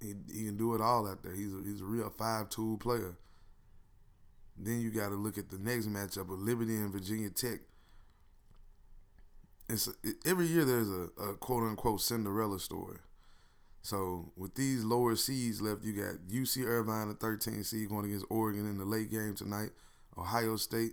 he, 0.00 0.14
he 0.30 0.44
can 0.44 0.56
do 0.56 0.74
it 0.74 0.80
all 0.80 1.08
out 1.08 1.22
there. 1.22 1.34
He's 1.34 1.52
a, 1.52 1.62
he's 1.64 1.80
a 1.80 1.84
real 1.84 2.10
five 2.10 2.50
tool 2.50 2.76
player. 2.76 3.16
Then 4.62 4.80
you 4.80 4.90
got 4.90 5.08
to 5.08 5.14
look 5.14 5.38
at 5.38 5.48
the 5.48 5.58
next 5.58 5.86
matchup 5.86 6.32
of 6.32 6.40
Liberty 6.40 6.76
and 6.76 6.92
Virginia 6.92 7.30
Tech. 7.30 7.60
It's 9.68 9.88
it, 10.02 10.16
every 10.26 10.46
year 10.46 10.64
there's 10.64 10.90
a, 10.90 11.08
a 11.22 11.34
quote 11.34 11.62
unquote 11.62 12.02
Cinderella 12.02 12.60
story. 12.60 12.98
So 13.82 14.32
with 14.36 14.54
these 14.54 14.84
lower 14.84 15.16
seeds 15.16 15.62
left, 15.62 15.82
you 15.82 15.94
got 15.94 16.28
UC 16.28 16.66
Irvine, 16.66 17.08
the 17.08 17.14
13 17.14 17.64
seed, 17.64 17.88
going 17.88 18.04
against 18.04 18.26
Oregon 18.28 18.68
in 18.68 18.76
the 18.76 18.84
late 18.84 19.10
game 19.10 19.34
tonight. 19.34 19.70
Ohio 20.18 20.56
State, 20.56 20.92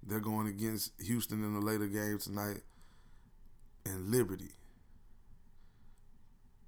they're 0.00 0.20
going 0.20 0.46
against 0.46 0.92
Houston 1.00 1.42
in 1.42 1.54
the 1.54 1.60
later 1.60 1.88
game 1.88 2.18
tonight, 2.18 2.60
and 3.84 4.10
Liberty. 4.10 4.52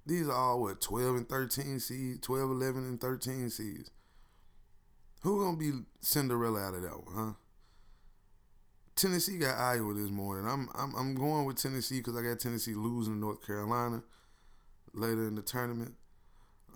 These 0.05 0.27
are 0.27 0.33
all 0.33 0.61
what 0.61 0.81
12 0.81 1.15
and 1.15 1.29
13 1.29 1.79
seeds, 1.79 2.19
12, 2.21 2.51
11 2.51 2.83
and 2.83 2.99
13 2.99 3.49
seeds. 3.49 3.91
Who 5.27 5.43
gonna 5.43 5.57
be 5.57 5.73
Cinderella 5.99 6.61
out 6.61 6.75
of 6.75 6.83
that 6.83 7.05
one, 7.05 7.13
huh? 7.13 7.33
Tennessee 8.95 9.37
got 9.37 9.57
Iowa 9.57 9.93
this 9.93 10.09
morning. 10.09 10.49
I'm 10.49 10.69
I'm 10.73 10.95
I'm 10.95 11.15
going 11.15 11.43
with 11.43 11.61
Tennessee 11.61 11.97
because 11.97 12.15
I 12.15 12.21
got 12.21 12.39
Tennessee 12.39 12.75
losing 12.75 13.15
to 13.15 13.19
North 13.19 13.45
Carolina 13.45 14.03
later 14.93 15.27
in 15.27 15.35
the 15.35 15.41
tournament. 15.41 15.95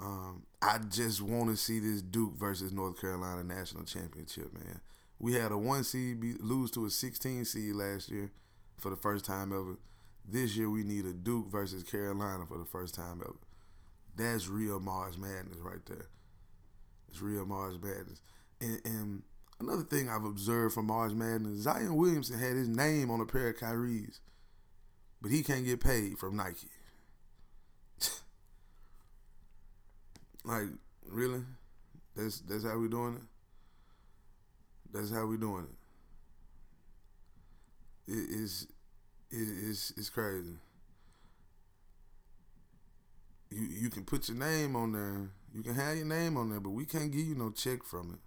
Um, 0.02 0.44
I 0.62 0.80
just 0.80 1.22
want 1.22 1.50
to 1.50 1.56
see 1.56 1.80
this 1.80 2.02
Duke 2.02 2.34
versus 2.38 2.74
North 2.74 3.00
Carolina 3.00 3.42
national 3.42 3.86
championship, 3.86 4.54
man. 4.54 4.82
We 5.18 5.36
had 5.36 5.54
a 5.54 5.58
one 5.58 5.86
seed 5.86 6.20
be, 6.20 6.34
lose 6.34 6.72
to 6.72 6.86
a 6.86 6.90
16 6.90 7.46
seed 7.46 7.74
last 7.74 8.10
year 8.10 8.34
for 8.78 8.90
the 8.90 8.98
first 8.98 9.24
time 9.24 9.54
ever. 9.54 9.78
This 10.28 10.58
year 10.58 10.70
we 10.70 10.84
need 10.84 11.06
a 11.06 11.14
Duke 11.14 11.50
versus 11.50 11.84
Carolina 11.84 12.44
for 12.50 12.58
the 12.58 12.66
first 12.66 12.96
time 12.96 13.22
ever. 13.24 13.40
That's 14.14 14.50
real 14.50 14.82
March 14.82 15.18
Madness 15.18 15.60
right 15.60 15.86
there. 15.88 16.10
It's 17.08 17.22
real 17.22 17.46
March 17.46 17.76
Madness. 17.82 18.20
And, 18.62 18.80
and 18.86 19.24
another 19.60 19.84
thing 19.84 20.08
I've 20.08 20.24
observed 20.24 20.76
from 20.76 20.88
March 20.88 21.14
Madness, 21.14 21.64
Zion 21.64 21.96
Williamson 21.96 22.40
had 22.40 22.56
his 22.56 22.68
name 22.68 23.10
on 23.10 23.20
a 23.20 23.26
pair 23.26 23.50
of 23.50 23.58
Kyrie's, 23.58 24.22
but 25.22 25.32
he 25.32 25.42
can't 25.42 25.66
get 25.66 25.82
paid 25.82 26.20
from 26.20 26.38
Nike. 26.38 26.68
like, 30.46 30.70
really? 31.08 31.42
That's 32.16 32.42
that's 32.42 32.64
how 32.66 32.78
we 32.78 32.88
doing 32.88 33.16
it? 33.16 33.22
That's 34.94 35.12
how 35.12 35.26
we 35.26 35.38
doing 35.38 35.68
it. 38.08 38.12
It 38.12 38.30
is 38.30 38.68
it 39.32 39.38
is 39.38 39.94
it's 39.98 40.10
crazy. 40.10 40.58
You 43.50 43.62
you 43.62 43.90
can 43.90 44.04
put 44.04 44.28
your 44.28 44.38
name 44.38 44.76
on 44.76 44.92
there. 44.92 45.32
You 45.54 45.64
can 45.64 45.74
have 45.76 45.96
your 45.96 46.06
name 46.06 46.38
on 46.38 46.50
there, 46.50 46.60
but 46.60 46.72
we 46.72 46.86
can't 46.86 47.12
give 47.12 47.26
you 47.26 47.36
no 47.36 47.50
check 47.50 47.84
from 47.84 48.12
it. 48.14 48.20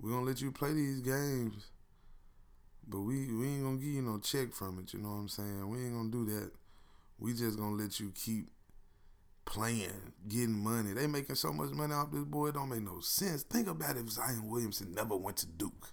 We're 0.00 0.10
gonna 0.10 0.26
let 0.26 0.40
you 0.40 0.50
play 0.52 0.72
these 0.72 1.00
games. 1.00 1.66
But 2.86 3.00
we, 3.00 3.32
we 3.32 3.46
ain't 3.46 3.62
gonna 3.62 3.76
give 3.76 3.86
you 3.86 4.02
no 4.02 4.18
check 4.18 4.52
from 4.52 4.78
it, 4.80 4.92
you 4.92 5.00
know 5.00 5.10
what 5.10 5.14
I'm 5.16 5.28
saying? 5.28 5.68
We 5.68 5.78
ain't 5.78 5.94
gonna 5.94 6.10
do 6.10 6.24
that. 6.26 6.50
We 7.18 7.34
just 7.34 7.58
gonna 7.58 7.76
let 7.76 8.00
you 8.00 8.12
keep 8.14 8.48
playing, 9.44 10.12
getting 10.28 10.58
money. 10.58 10.92
They 10.92 11.06
making 11.06 11.36
so 11.36 11.52
much 11.52 11.70
money 11.70 11.92
off 11.92 12.10
this 12.10 12.24
boy, 12.24 12.48
it 12.48 12.54
don't 12.54 12.70
make 12.70 12.82
no 12.82 13.00
sense. 13.00 13.42
Think 13.42 13.68
about 13.68 13.96
if 13.96 14.08
Zion 14.08 14.48
Williamson 14.48 14.94
never 14.94 15.16
went 15.16 15.36
to 15.38 15.46
Duke 15.46 15.92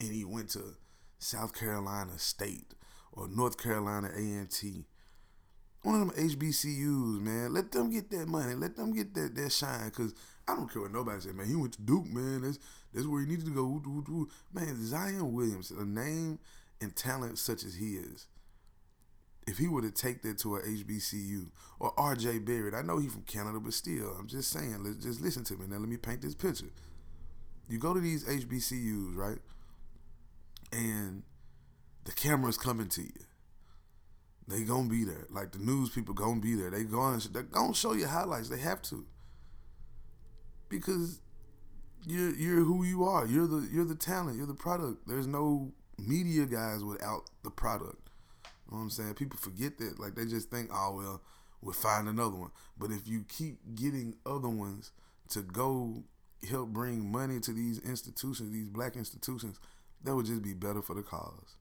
and 0.00 0.12
he 0.12 0.24
went 0.24 0.50
to 0.50 0.76
South 1.18 1.54
Carolina 1.54 2.18
State 2.18 2.74
or 3.12 3.28
North 3.28 3.56
Carolina 3.56 4.08
A&T. 4.14 4.84
One 5.82 6.02
of 6.02 6.14
them 6.14 6.28
HBCUs, 6.28 7.20
man. 7.20 7.52
Let 7.52 7.72
them 7.72 7.90
get 7.90 8.10
that 8.10 8.26
money. 8.26 8.54
Let 8.54 8.76
them 8.76 8.92
get 8.92 9.14
that, 9.14 9.34
that 9.34 9.52
shine. 9.52 9.90
Cause 9.90 10.14
I 10.48 10.54
don't 10.54 10.72
care 10.72 10.82
what 10.82 10.92
nobody 10.92 11.20
said, 11.20 11.34
man. 11.34 11.46
He 11.46 11.54
went 11.54 11.74
to 11.74 11.82
Duke, 11.82 12.06
man. 12.06 12.42
That's 12.42 12.58
that's 12.92 13.06
where 13.06 13.20
he 13.20 13.26
needed 13.26 13.44
to 13.46 13.52
go. 13.52 14.28
Man, 14.52 14.86
Zion 14.86 15.32
Williams, 15.34 15.70
a 15.70 15.84
name 15.84 16.38
and 16.80 16.96
talent 16.96 17.38
such 17.38 17.64
as 17.64 17.74
he 17.74 17.96
is, 17.96 18.26
if 19.46 19.58
he 19.58 19.68
were 19.68 19.82
to 19.82 19.90
take 19.90 20.22
that 20.22 20.38
to 20.38 20.56
a 20.56 20.60
HBCU 20.62 21.48
or 21.80 21.94
RJ 21.96 22.44
Barrett, 22.44 22.74
I 22.74 22.82
know 22.82 22.98
he's 22.98 23.12
from 23.12 23.22
Canada, 23.22 23.60
but 23.60 23.74
still, 23.74 24.14
I'm 24.18 24.26
just 24.26 24.50
saying, 24.50 24.82
let's 24.82 24.96
just 24.96 25.20
listen 25.20 25.44
to 25.44 25.56
me. 25.56 25.66
Now 25.68 25.78
let 25.78 25.88
me 25.88 25.96
paint 25.96 26.22
this 26.22 26.34
picture. 26.34 26.70
You 27.68 27.78
go 27.78 27.92
to 27.92 28.00
these 28.00 28.24
HBCUs, 28.24 29.16
right? 29.16 29.38
And 30.72 31.22
the 32.04 32.12
camera's 32.12 32.58
coming 32.58 32.88
to 32.88 33.02
you. 33.02 33.24
They 34.46 34.62
gonna 34.62 34.88
be 34.88 35.04
there. 35.04 35.26
Like 35.30 35.52
the 35.52 35.58
news 35.58 35.90
people 35.90 36.14
gonna 36.14 36.40
be 36.40 36.54
there. 36.54 36.70
They 36.70 36.84
gonna 36.84 37.18
they 37.32 37.42
gonna 37.42 37.74
show 37.74 37.92
you 37.92 38.06
highlights. 38.06 38.48
They 38.48 38.58
have 38.58 38.80
to. 38.82 39.04
Because 40.68 41.20
you're 42.06 42.34
you're 42.34 42.64
who 42.64 42.84
you 42.84 43.04
are. 43.04 43.26
You're 43.26 43.46
the 43.46 43.68
you're 43.72 43.84
the 43.84 43.94
talent. 43.94 44.36
You're 44.36 44.46
the 44.46 44.54
product. 44.54 45.06
There's 45.06 45.26
no 45.26 45.72
media 45.98 46.46
guys 46.46 46.84
without 46.84 47.30
the 47.42 47.50
product. 47.50 48.08
You 48.44 48.72
know 48.72 48.78
what 48.78 48.82
I'm 48.84 48.90
saying? 48.90 49.14
People 49.14 49.38
forget 49.38 49.78
that. 49.78 49.98
Like 49.98 50.14
they 50.14 50.24
just 50.24 50.50
think, 50.50 50.70
oh 50.72 50.94
well, 50.96 51.22
we'll 51.62 51.72
find 51.72 52.08
another 52.08 52.36
one. 52.36 52.50
But 52.78 52.90
if 52.90 53.06
you 53.06 53.24
keep 53.28 53.58
getting 53.74 54.14
other 54.26 54.48
ones 54.48 54.92
to 55.30 55.42
go 55.42 56.04
help 56.48 56.68
bring 56.68 57.10
money 57.10 57.40
to 57.40 57.52
these 57.52 57.80
institutions, 57.80 58.52
these 58.52 58.68
black 58.68 58.96
institutions, 58.96 59.58
that 60.04 60.14
would 60.14 60.26
just 60.26 60.42
be 60.42 60.54
better 60.54 60.82
for 60.82 60.94
the 60.94 61.02
cause. 61.02 61.56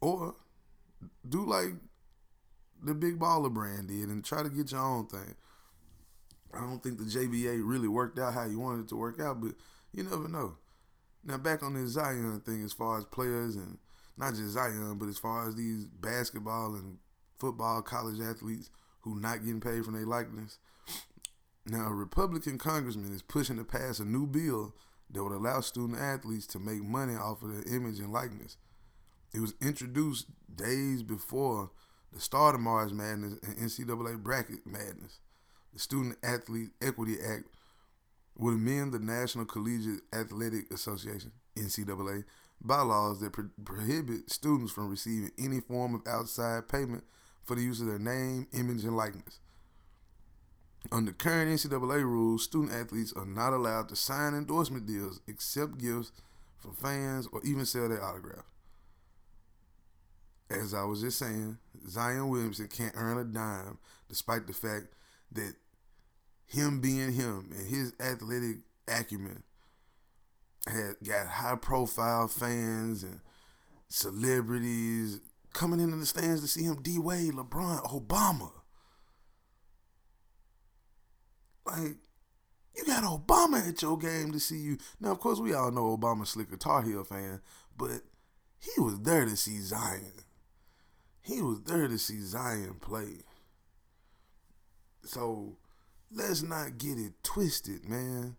Or 0.00 0.36
do 1.28 1.44
like 1.44 1.72
the 2.82 2.94
big 2.94 3.18
baller 3.18 3.52
brand 3.52 3.88
did 3.88 4.08
and 4.08 4.24
try 4.24 4.42
to 4.42 4.50
get 4.50 4.70
your 4.70 4.80
own 4.80 5.06
thing. 5.06 5.34
I 6.56 6.60
don't 6.60 6.82
think 6.82 6.98
the 6.98 7.04
JBA 7.04 7.60
really 7.64 7.88
worked 7.88 8.18
out 8.18 8.34
how 8.34 8.44
you 8.44 8.58
wanted 8.58 8.84
it 8.84 8.88
to 8.88 8.96
work 8.96 9.20
out, 9.20 9.40
but 9.40 9.52
you 9.92 10.02
never 10.02 10.28
know. 10.28 10.56
Now 11.24 11.38
back 11.38 11.62
on 11.62 11.74
this 11.74 11.92
Zion 11.92 12.40
thing, 12.44 12.62
as 12.62 12.72
far 12.72 12.98
as 12.98 13.04
players 13.04 13.56
and 13.56 13.78
not 14.16 14.34
just 14.34 14.50
Zion, 14.50 14.96
but 14.98 15.08
as 15.08 15.18
far 15.18 15.48
as 15.48 15.54
these 15.54 15.86
basketball 15.86 16.74
and 16.74 16.98
football 17.36 17.82
college 17.82 18.20
athletes 18.20 18.70
who 19.00 19.20
not 19.20 19.44
getting 19.44 19.60
paid 19.60 19.84
from 19.84 19.94
their 19.94 20.06
likeness. 20.06 20.58
Now 21.66 21.86
a 21.86 21.94
Republican 21.94 22.58
congressman 22.58 23.12
is 23.12 23.22
pushing 23.22 23.56
to 23.56 23.64
pass 23.64 23.98
a 23.98 24.04
new 24.04 24.26
bill 24.26 24.74
that 25.10 25.22
would 25.22 25.32
allow 25.32 25.60
student 25.60 25.98
athletes 25.98 26.46
to 26.48 26.58
make 26.58 26.82
money 26.82 27.14
off 27.14 27.42
of 27.42 27.52
their 27.52 27.74
image 27.74 27.98
and 27.98 28.12
likeness. 28.12 28.56
It 29.32 29.40
was 29.40 29.54
introduced 29.60 30.26
days 30.54 31.02
before 31.02 31.70
the 32.12 32.20
start 32.20 32.54
of 32.54 32.60
March 32.60 32.92
Madness 32.92 33.38
and 33.42 33.56
NCAA 33.56 34.22
bracket 34.22 34.66
madness. 34.66 35.20
The 35.74 35.80
Student 35.80 36.16
Athlete 36.22 36.70
Equity 36.80 37.16
Act 37.20 37.46
would 38.38 38.54
amend 38.54 38.92
the 38.92 39.00
National 39.00 39.44
Collegiate 39.44 40.02
Athletic 40.12 40.70
Association 40.72 41.32
(NCAA) 41.56 42.24
bylaws 42.60 43.20
that 43.20 43.32
pro- 43.32 43.50
prohibit 43.64 44.30
students 44.30 44.72
from 44.72 44.88
receiving 44.88 45.32
any 45.36 45.60
form 45.60 45.96
of 45.96 46.06
outside 46.06 46.68
payment 46.68 47.02
for 47.42 47.56
the 47.56 47.62
use 47.62 47.80
of 47.80 47.88
their 47.88 47.98
name, 47.98 48.46
image, 48.52 48.84
and 48.84 48.96
likeness. 48.96 49.40
Under 50.92 51.12
current 51.12 51.50
NCAA 51.50 52.02
rules, 52.02 52.44
student 52.44 52.72
athletes 52.72 53.12
are 53.14 53.26
not 53.26 53.52
allowed 53.52 53.88
to 53.88 53.96
sign 53.96 54.34
endorsement 54.34 54.86
deals, 54.86 55.20
accept 55.28 55.78
gifts 55.78 56.12
from 56.56 56.74
fans, 56.74 57.26
or 57.32 57.40
even 57.42 57.66
sell 57.66 57.88
their 57.88 58.02
autograph. 58.02 58.44
As 60.50 60.72
I 60.72 60.84
was 60.84 61.00
just 61.00 61.18
saying, 61.18 61.58
Zion 61.88 62.28
Williamson 62.28 62.68
can't 62.68 62.94
earn 62.94 63.18
a 63.18 63.24
dime, 63.24 63.78
despite 64.08 64.46
the 64.46 64.52
fact 64.52 64.86
that 65.32 65.54
him 66.46 66.80
being 66.80 67.12
him 67.12 67.50
and 67.56 67.66
his 67.66 67.92
athletic 68.00 68.58
acumen 68.88 69.42
had 70.66 70.96
got 71.06 71.26
high 71.26 71.56
profile 71.56 72.28
fans 72.28 73.02
and 73.02 73.20
celebrities 73.88 75.20
coming 75.52 75.80
into 75.80 75.96
the 75.96 76.06
stands 76.06 76.40
to 76.40 76.48
see 76.48 76.64
him 76.64 76.82
D 76.82 76.98
Wade, 76.98 77.34
LeBron, 77.34 77.82
Obama. 77.84 78.50
like, 81.66 81.96
you 82.76 82.84
got 82.84 83.04
Obama 83.04 83.66
at 83.68 83.80
your 83.80 83.96
game 83.96 84.32
to 84.32 84.40
see 84.40 84.58
you. 84.58 84.78
Now, 85.00 85.12
of 85.12 85.20
course, 85.20 85.38
we 85.38 85.54
all 85.54 85.70
know 85.70 85.96
Obama 85.96 86.26
slicker 86.26 86.56
Tar 86.56 86.82
Heel 86.82 87.04
fan, 87.04 87.40
but 87.76 88.02
he 88.58 88.80
was 88.80 89.00
there 89.00 89.24
to 89.24 89.36
see 89.36 89.58
Zion. 89.60 90.12
He 91.22 91.40
was 91.40 91.62
there 91.62 91.88
to 91.88 91.98
see 91.98 92.20
Zion 92.20 92.76
play. 92.80 93.22
So 95.04 95.56
let's 96.14 96.42
not 96.42 96.78
get 96.78 96.98
it 96.98 97.12
twisted, 97.22 97.88
man. 97.88 98.36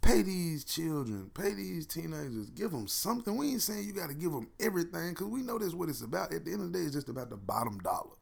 Pay 0.00 0.22
these 0.22 0.64
children, 0.64 1.30
pay 1.34 1.54
these 1.54 1.86
teenagers, 1.86 2.50
give 2.50 2.70
them 2.70 2.86
something. 2.86 3.36
We 3.36 3.50
ain't 3.50 3.62
saying 3.62 3.84
you 3.84 3.92
got 3.92 4.08
to 4.08 4.14
give 4.14 4.32
them 4.32 4.48
everything 4.60 5.10
because 5.10 5.26
we 5.26 5.42
know 5.42 5.58
that's 5.58 5.74
what 5.74 5.88
it's 5.88 6.02
about. 6.02 6.32
At 6.32 6.44
the 6.44 6.52
end 6.52 6.62
of 6.62 6.72
the 6.72 6.78
day, 6.78 6.84
it's 6.84 6.94
just 6.94 7.08
about 7.08 7.30
the 7.30 7.36
bottom 7.36 7.78
dollar. 7.78 8.16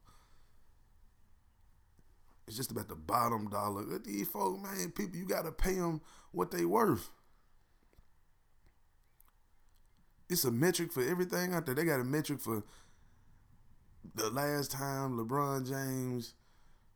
It's 2.46 2.56
just 2.56 2.70
about 2.70 2.88
the 2.88 2.96
bottom 2.96 3.50
dollar. 3.50 3.84
These 3.98 4.28
folks, 4.28 4.62
man, 4.62 4.90
people, 4.92 5.16
you 5.16 5.26
got 5.26 5.44
to 5.44 5.52
pay 5.52 5.74
them 5.74 6.00
what 6.32 6.50
they 6.50 6.64
worth. 6.64 7.10
It's 10.28 10.44
a 10.44 10.50
metric 10.50 10.92
for 10.92 11.02
everything 11.02 11.54
out 11.54 11.66
there. 11.66 11.74
They 11.74 11.84
got 11.84 12.00
a 12.00 12.04
metric 12.04 12.40
for 12.40 12.64
the 14.14 14.30
last 14.30 14.70
time 14.70 15.18
LeBron 15.18 15.68
James 15.68 16.34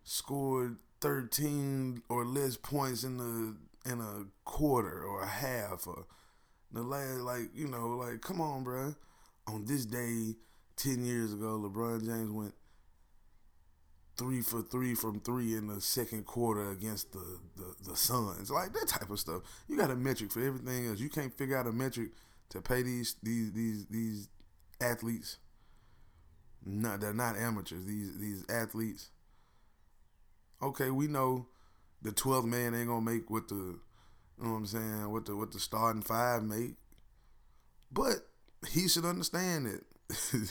scored 0.05 0.77
13 1.01 2.03
or 2.09 2.25
less 2.25 2.57
points 2.57 3.05
in 3.05 3.17
the 3.19 3.57
in 3.91 4.01
a 4.01 4.25
quarter 4.45 5.03
or 5.03 5.23
a 5.23 5.29
half 5.29 5.87
or 5.87 6.05
the 6.73 6.83
last 6.83 7.21
like 7.21 7.49
you 7.55 7.67
know 7.67 7.89
like 7.89 8.21
come 8.21 8.41
on 8.41 8.63
bro 8.63 8.95
on 9.47 9.65
this 9.65 9.87
day 9.87 10.35
10 10.77 11.03
years 11.05 11.33
ago 11.33 11.59
LeBron 11.59 12.05
James 12.05 12.31
went 12.31 12.55
three 14.21 14.43
for 14.43 14.61
three 14.61 14.95
from 14.95 15.19
three 15.21 15.55
in 15.57 15.67
the 15.67 15.81
second 15.81 16.27
quarter 16.27 16.71
against 16.73 17.11
the, 17.13 17.39
the, 17.57 17.91
the 17.91 17.97
Suns. 17.97 18.51
Like 18.51 18.75
that 18.75 18.87
type 18.87 19.09
of 19.09 19.19
stuff. 19.19 19.41
You 19.67 19.79
got 19.79 19.91
a 19.91 19.97
metric 19.97 20.31
for 20.31 20.45
everything 20.47 20.89
else. 20.89 21.01
You 21.01 21.09
can't 21.09 21.33
figure 21.33 21.57
out 21.57 21.67
a 21.67 21.73
metric 21.73 22.11
to 22.51 22.61
pay 22.61 22.83
these 22.83 23.17
these 23.23 23.51
these 23.53 23.87
these 23.87 24.29
athletes. 24.79 25.39
No, 26.67 26.99
they're 26.99 27.15
not 27.15 27.39
amateurs. 27.39 27.87
These 27.87 28.19
these 28.19 28.45
athletes. 28.51 29.11
Okay, 30.63 30.91
we 30.91 31.09
know 31.09 31.47
the 32.03 32.13
twelfth 32.13 32.47
man 32.47 32.75
ain't 32.75 32.89
gonna 32.89 33.01
make 33.01 33.31
what 33.31 33.49
the 33.49 33.55
you 33.55 33.81
know 34.47 34.53
what 34.53 34.57
I'm 34.59 34.67
saying, 34.67 35.11
what 35.11 35.27
the 35.27 35.37
what 35.37 35.53
the 35.53 35.61
starting 35.61 36.03
five 36.03 36.43
make. 36.43 36.75
But 37.93 38.29
he 38.69 38.89
should 38.89 39.05
understand 39.05 39.67
it. 39.67 39.85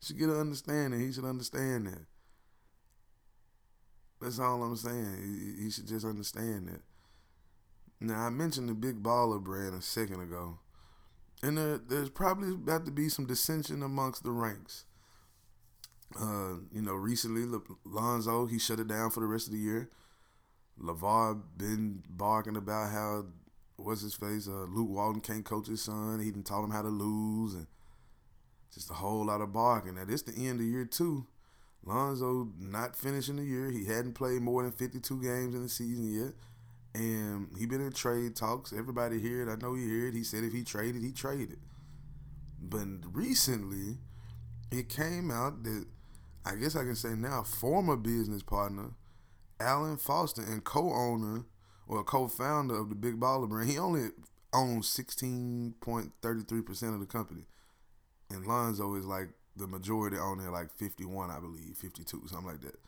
should 0.00 0.18
get 0.18 0.28
an 0.28 0.40
understanding. 0.40 1.00
He 1.00 1.12
should 1.12 1.24
understand 1.24 1.86
that. 1.86 2.06
That's 4.20 4.38
all 4.38 4.62
I'm 4.62 4.76
saying. 4.76 5.16
He, 5.58 5.64
he 5.64 5.70
should 5.70 5.88
just 5.88 6.06
understand 6.06 6.68
that. 6.68 6.82
Now 8.00 8.26
I 8.26 8.30
mentioned 8.30 8.68
the 8.68 8.74
big 8.74 9.02
baller 9.02 9.42
brand 9.42 9.74
a 9.74 9.82
second 9.82 10.20
ago, 10.20 10.58
and 11.42 11.56
there, 11.56 11.78
there's 11.78 12.10
probably 12.10 12.50
about 12.50 12.84
to 12.86 12.92
be 12.92 13.08
some 13.08 13.26
dissension 13.26 13.82
amongst 13.82 14.24
the 14.24 14.30
ranks. 14.30 14.84
Uh, 16.20 16.60
you 16.72 16.82
know, 16.82 16.94
recently 16.94 17.44
Lonzo 17.84 18.46
he 18.46 18.58
shut 18.58 18.80
it 18.80 18.88
down 18.88 19.10
for 19.10 19.20
the 19.20 19.26
rest 19.26 19.46
of 19.46 19.52
the 19.52 19.58
year. 19.58 19.90
LaVar 20.80 21.40
been 21.56 22.02
barking 22.08 22.56
about 22.56 22.90
how 22.90 23.26
what's 23.76 24.02
his 24.02 24.14
face 24.14 24.48
uh, 24.48 24.66
Luke 24.68 24.88
Walton 24.90 25.20
can't 25.20 25.44
coach 25.44 25.66
his 25.66 25.82
son. 25.82 26.20
He 26.20 26.30
didn't 26.30 26.46
taught 26.46 26.64
him 26.64 26.70
how 26.70 26.82
to 26.82 26.88
lose 26.88 27.54
and 27.54 27.66
just 28.72 28.90
a 28.90 28.94
whole 28.94 29.26
lot 29.26 29.40
of 29.40 29.52
barking. 29.52 29.94
Now 29.94 30.04
this 30.04 30.22
the 30.22 30.46
end 30.46 30.60
of 30.60 30.66
year 30.66 30.84
two. 30.84 31.26
Lonzo 31.84 32.48
not 32.58 32.94
finishing 32.94 33.36
the 33.36 33.44
year. 33.44 33.70
He 33.70 33.84
hadn't 33.84 34.14
played 34.14 34.40
more 34.40 34.62
than 34.62 34.72
52 34.72 35.20
games 35.20 35.54
in 35.54 35.62
the 35.62 35.68
season 35.68 36.12
yet. 36.14 36.32
And 36.94 37.48
he 37.58 37.66
been 37.66 37.80
in 37.80 37.92
trade 37.92 38.36
talks. 38.36 38.72
Everybody 38.72 39.20
heard. 39.20 39.48
I 39.48 39.56
know 39.56 39.74
he 39.74 39.88
heard. 39.88 40.14
He 40.14 40.22
said 40.22 40.44
if 40.44 40.52
he 40.52 40.62
traded, 40.62 41.02
he 41.02 41.10
traded. 41.10 41.58
But 42.60 42.86
recently, 43.12 43.98
it 44.70 44.88
came 44.88 45.30
out 45.30 45.64
that 45.64 45.86
I 46.44 46.56
guess 46.56 46.76
I 46.76 46.84
can 46.84 46.96
say 46.96 47.10
now 47.10 47.42
former 47.42 47.96
business 47.96 48.42
partner 48.42 48.90
Alan 49.60 49.96
Foster 49.96 50.42
and 50.42 50.64
co-owner 50.64 51.44
or 51.86 52.02
co-founder 52.02 52.74
of 52.74 52.88
the 52.88 52.94
Big 52.94 53.20
Baller 53.20 53.48
Brand. 53.48 53.70
He 53.70 53.78
only 53.78 54.08
owns 54.52 54.88
16.33% 54.88 56.94
of 56.94 57.00
the 57.00 57.06
company. 57.06 57.42
And 58.30 58.46
Lonzo 58.46 58.94
is 58.94 59.04
like 59.04 59.28
the 59.56 59.66
majority 59.66 60.16
owner, 60.16 60.50
like 60.50 60.72
51, 60.72 61.30
I 61.30 61.38
believe, 61.38 61.76
52, 61.76 62.22
something 62.26 62.46
like 62.46 62.62
that. 62.62 62.78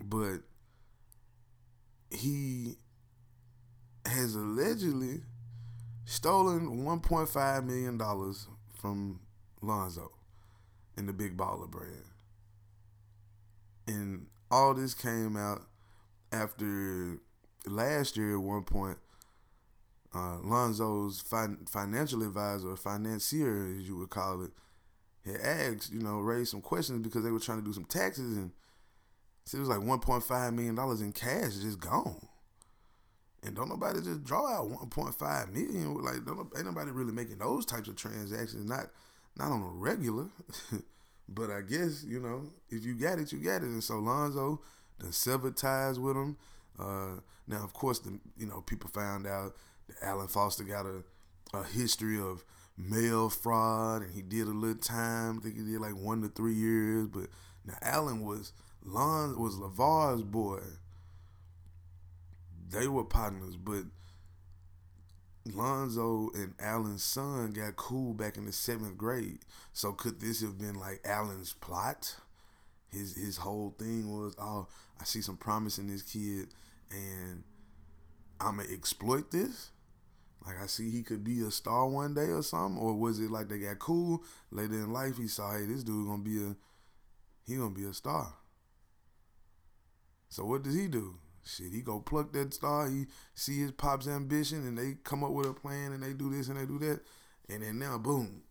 But 0.00 0.40
he 2.10 2.76
has 4.06 4.34
allegedly 4.34 5.22
stolen 6.04 6.84
1.5 6.84 7.64
million 7.64 7.96
dollars 7.96 8.48
from 8.74 9.20
Lonzo 9.60 10.10
in 10.96 11.06
the 11.06 11.12
Big 11.12 11.36
Baller 11.36 11.70
brand. 11.70 12.04
And 13.86 14.26
all 14.50 14.74
this 14.74 14.94
came 14.94 15.36
out 15.36 15.62
after 16.30 17.18
last 17.66 18.16
year 18.16 18.34
at 18.34 18.42
one 18.42 18.64
point 18.64 18.98
uh, 20.14 20.38
Lonzo's 20.42 21.20
fin- 21.20 21.66
financial 21.68 22.22
advisor, 22.22 22.76
financier, 22.76 23.74
as 23.78 23.88
you 23.88 23.96
would 23.96 24.10
call 24.10 24.42
it, 24.42 24.50
had 25.24 25.40
asked, 25.40 25.92
you 25.92 26.00
know, 26.00 26.18
raised 26.18 26.50
some 26.50 26.60
questions 26.60 27.02
because 27.02 27.24
they 27.24 27.30
were 27.30 27.38
trying 27.38 27.58
to 27.58 27.64
do 27.64 27.72
some 27.72 27.84
taxes 27.84 28.36
and 28.36 28.52
so 29.44 29.58
it 29.58 29.60
was 29.60 29.68
like 29.68 29.80
1.5 29.80 30.54
million 30.54 30.74
dollars 30.74 31.00
in 31.00 31.12
cash 31.12 31.54
just 31.56 31.80
gone. 31.80 32.28
And 33.44 33.56
don't 33.56 33.68
nobody 33.68 34.00
just 34.00 34.22
draw 34.22 34.46
out 34.46 34.70
1.5 34.70 35.52
million. 35.52 35.94
Like, 35.94 36.24
don't, 36.24 36.48
ain't 36.56 36.66
nobody 36.66 36.92
really 36.92 37.12
making 37.12 37.38
those 37.38 37.66
types 37.66 37.88
of 37.88 37.96
transactions. 37.96 38.68
Not, 38.68 38.86
not 39.36 39.50
on 39.50 39.62
a 39.62 39.66
regular. 39.66 40.26
but 41.28 41.50
I 41.50 41.62
guess 41.62 42.04
you 42.04 42.20
know, 42.20 42.50
if 42.70 42.84
you 42.84 42.94
got 42.94 43.18
it, 43.18 43.32
you 43.32 43.38
got 43.38 43.62
it. 43.62 43.68
And 43.68 43.82
so 43.82 43.98
Lonzo 43.98 44.60
done 44.98 45.12
severed 45.12 45.56
ties 45.56 45.98
with 45.98 46.16
him. 46.16 46.36
Uh, 46.78 47.20
now, 47.46 47.62
of 47.64 47.72
course, 47.72 47.98
the 47.98 48.18
you 48.36 48.46
know 48.46 48.62
people 48.62 48.90
found 48.90 49.26
out 49.26 49.54
that 49.88 49.96
Alan 50.02 50.28
Foster 50.28 50.64
got 50.64 50.86
a, 50.86 51.02
a 51.54 51.64
history 51.64 52.18
of 52.20 52.44
mail 52.76 53.28
fraud, 53.28 54.02
and 54.02 54.14
he 54.14 54.22
did 54.22 54.46
a 54.46 54.50
little 54.50 54.76
time. 54.76 55.38
I 55.38 55.42
think 55.42 55.56
he 55.56 55.62
did 55.62 55.80
like 55.80 55.96
one 55.96 56.22
to 56.22 56.28
three 56.28 56.54
years. 56.54 57.08
But 57.08 57.28
now 57.64 57.74
Alan 57.82 58.24
was 58.24 58.52
Lon 58.84 59.38
was 59.40 59.56
LaVar's 59.56 60.22
boy. 60.22 60.60
They 62.70 62.88
were 62.88 63.04
partners, 63.04 63.56
but 63.56 63.84
Lonzo 65.44 66.30
and 66.34 66.54
Alan's 66.60 67.02
son 67.02 67.50
got 67.52 67.76
cool 67.76 68.14
back 68.14 68.36
in 68.36 68.46
the 68.46 68.52
seventh 68.52 68.96
grade. 68.96 69.40
So 69.72 69.92
could 69.92 70.20
this 70.20 70.40
have 70.40 70.58
been 70.58 70.74
like 70.74 71.00
Alan's 71.04 71.52
plot? 71.54 72.16
His 72.90 73.16
his 73.16 73.38
whole 73.38 73.74
thing 73.78 74.12
was, 74.12 74.34
oh, 74.38 74.68
I 75.00 75.04
see 75.04 75.20
some 75.22 75.36
promise 75.36 75.78
in 75.78 75.88
this 75.88 76.02
kid, 76.02 76.48
and 76.90 77.42
I'ma 78.40 78.64
exploit 78.70 79.30
this. 79.30 79.70
Like 80.46 80.60
I 80.60 80.66
see 80.66 80.90
he 80.90 81.02
could 81.02 81.24
be 81.24 81.40
a 81.42 81.50
star 81.50 81.88
one 81.88 82.14
day 82.14 82.26
or 82.26 82.42
something, 82.42 82.80
or 82.80 82.94
was 82.94 83.18
it 83.18 83.30
like 83.30 83.48
they 83.48 83.58
got 83.58 83.78
cool 83.78 84.22
later 84.50 84.74
in 84.74 84.92
life? 84.92 85.16
He 85.16 85.28
saw, 85.28 85.52
hey, 85.56 85.66
this 85.66 85.82
dude 85.84 86.06
gonna 86.06 86.22
be 86.22 86.42
a 86.42 86.56
he 87.46 87.56
gonna 87.56 87.70
be 87.70 87.84
a 87.84 87.94
star. 87.94 88.34
So 90.28 90.44
what 90.44 90.62
does 90.62 90.74
he 90.74 90.88
do? 90.88 91.16
Shit, 91.44 91.72
he 91.72 91.80
go 91.80 91.98
pluck 92.00 92.32
that 92.32 92.54
star. 92.54 92.88
He 92.88 93.06
see 93.34 93.60
his 93.60 93.72
pop's 93.72 94.06
ambition, 94.06 94.66
and 94.66 94.78
they 94.78 94.96
come 95.02 95.24
up 95.24 95.32
with 95.32 95.46
a 95.46 95.52
plan, 95.52 95.92
and 95.92 96.02
they 96.02 96.12
do 96.12 96.30
this 96.30 96.48
and 96.48 96.58
they 96.58 96.66
do 96.66 96.78
that, 96.78 97.00
and 97.48 97.62
then 97.62 97.78
now, 97.78 97.98
boom, 97.98 98.42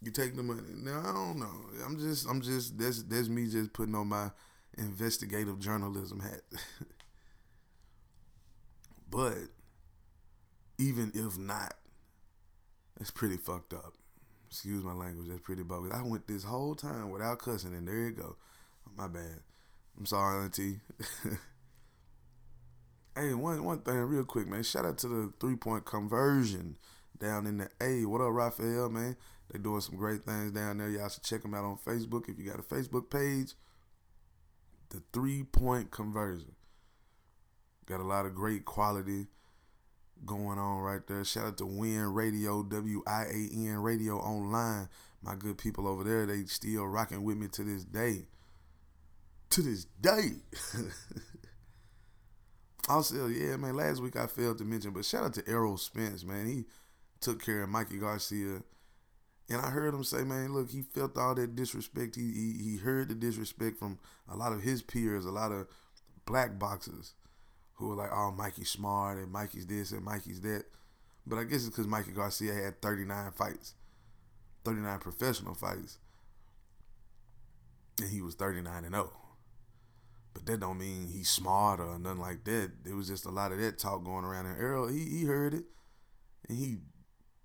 you 0.00 0.10
take 0.10 0.36
the 0.36 0.42
money. 0.42 0.62
Now 0.76 1.00
I 1.00 1.12
don't 1.12 1.38
know. 1.38 1.84
I'm 1.84 1.98
just, 1.98 2.28
I'm 2.28 2.40
just. 2.40 2.78
That's 2.78 3.02
that's 3.02 3.28
me 3.28 3.48
just 3.48 3.72
putting 3.72 3.94
on 3.94 4.08
my 4.08 4.30
investigative 4.78 5.58
journalism 5.58 6.20
hat. 6.20 6.42
but 9.10 9.38
even 10.78 11.10
if 11.14 11.36
not, 11.38 11.74
that's 12.98 13.10
pretty 13.10 13.36
fucked 13.36 13.74
up. 13.74 13.94
Excuse 14.48 14.84
my 14.84 14.92
language. 14.92 15.28
That's 15.28 15.40
pretty 15.40 15.64
bogus. 15.64 15.92
I 15.92 16.02
went 16.02 16.28
this 16.28 16.44
whole 16.44 16.76
time 16.76 17.10
without 17.10 17.40
cussing, 17.40 17.74
and 17.74 17.88
there 17.88 17.96
you 17.96 18.12
go. 18.12 18.36
My 18.96 19.08
bad. 19.08 19.40
I'm 19.98 20.06
sorry, 20.06 20.44
Auntie. 20.44 20.80
hey, 23.16 23.34
one 23.34 23.64
one 23.64 23.80
thing 23.80 23.96
real 23.96 24.24
quick, 24.24 24.48
man. 24.48 24.62
Shout 24.62 24.84
out 24.84 24.98
to 24.98 25.08
the 25.08 25.32
three 25.40 25.56
point 25.56 25.84
conversion 25.84 26.76
down 27.18 27.46
in 27.46 27.58
the 27.58 27.68
A. 27.80 28.04
What 28.04 28.20
up, 28.20 28.32
Raphael, 28.32 28.90
man? 28.90 29.16
They 29.50 29.58
doing 29.58 29.80
some 29.80 29.96
great 29.96 30.24
things 30.24 30.52
down 30.52 30.78
there. 30.78 30.88
Y'all 30.88 31.08
should 31.08 31.22
check 31.22 31.42
them 31.42 31.54
out 31.54 31.64
on 31.64 31.78
Facebook 31.86 32.28
if 32.28 32.38
you 32.38 32.50
got 32.50 32.58
a 32.58 32.62
Facebook 32.62 33.10
page. 33.10 33.54
The 34.90 35.02
three 35.12 35.44
point 35.44 35.90
conversion. 35.90 36.52
Got 37.86 38.00
a 38.00 38.04
lot 38.04 38.26
of 38.26 38.34
great 38.34 38.64
quality 38.64 39.26
going 40.24 40.58
on 40.58 40.80
right 40.80 41.06
there. 41.06 41.24
Shout 41.24 41.46
out 41.46 41.58
to 41.58 41.66
Win 41.66 42.12
Radio, 42.14 42.62
W 42.62 43.02
I 43.06 43.24
A 43.24 43.48
N 43.54 43.76
Radio 43.76 44.18
Online. 44.18 44.88
My 45.22 45.34
good 45.36 45.58
people 45.58 45.86
over 45.86 46.04
there, 46.04 46.26
they 46.26 46.44
still 46.44 46.86
rocking 46.86 47.22
with 47.22 47.36
me 47.36 47.48
to 47.48 47.62
this 47.62 47.84
day. 47.84 48.26
To 49.50 49.62
this 49.62 49.84
day. 50.00 50.32
Also, 52.88 53.28
yeah, 53.28 53.56
man, 53.56 53.76
last 53.76 54.02
week 54.02 54.16
I 54.16 54.26
failed 54.26 54.58
to 54.58 54.64
mention, 54.64 54.90
but 54.92 55.04
shout 55.04 55.24
out 55.24 55.34
to 55.34 55.48
Errol 55.48 55.78
Spence, 55.78 56.22
man. 56.24 56.46
He 56.46 56.64
took 57.20 57.42
care 57.42 57.62
of 57.62 57.70
Mikey 57.70 57.98
Garcia. 57.98 58.62
And 59.48 59.60
I 59.60 59.70
heard 59.70 59.94
him 59.94 60.04
say, 60.04 60.22
man, 60.24 60.52
look, 60.54 60.70
he 60.70 60.82
felt 60.82 61.16
all 61.16 61.34
that 61.34 61.54
disrespect. 61.54 62.16
He, 62.16 62.32
he, 62.32 62.62
he 62.62 62.76
heard 62.76 63.08
the 63.08 63.14
disrespect 63.14 63.78
from 63.78 63.98
a 64.30 64.36
lot 64.36 64.52
of 64.52 64.62
his 64.62 64.82
peers, 64.82 65.24
a 65.24 65.30
lot 65.30 65.52
of 65.52 65.66
black 66.26 66.58
boxers 66.58 67.14
who 67.74 67.88
were 67.88 67.94
like, 67.94 68.10
oh, 68.12 68.30
Mikey's 68.30 68.70
smart 68.70 69.18
and 69.18 69.32
Mikey's 69.32 69.66
this 69.66 69.92
and 69.92 70.04
Mikey's 70.04 70.40
that. 70.42 70.64
But 71.26 71.38
I 71.38 71.44
guess 71.44 71.66
it's 71.66 71.70
because 71.70 71.86
Mikey 71.86 72.12
Garcia 72.12 72.52
had 72.54 72.82
39 72.82 73.32
fights, 73.32 73.74
39 74.64 74.98
professional 74.98 75.54
fights. 75.54 75.98
And 78.00 78.10
he 78.10 78.20
was 78.20 78.34
39 78.34 78.84
and 78.84 78.94
0. 78.94 79.10
But 80.34 80.46
that 80.46 80.60
don't 80.60 80.78
mean 80.78 81.06
he's 81.06 81.30
smart 81.30 81.80
or 81.80 81.98
nothing 81.98 82.20
like 82.20 82.44
that. 82.44 82.72
There 82.84 82.96
was 82.96 83.08
just 83.08 83.24
a 83.24 83.30
lot 83.30 83.52
of 83.52 83.60
that 83.60 83.78
talk 83.78 84.04
going 84.04 84.24
around. 84.24 84.46
And 84.46 84.60
Earl, 84.60 84.88
he, 84.88 85.04
he 85.04 85.24
heard 85.24 85.54
it. 85.54 85.64
And 86.48 86.58
he 86.58 86.78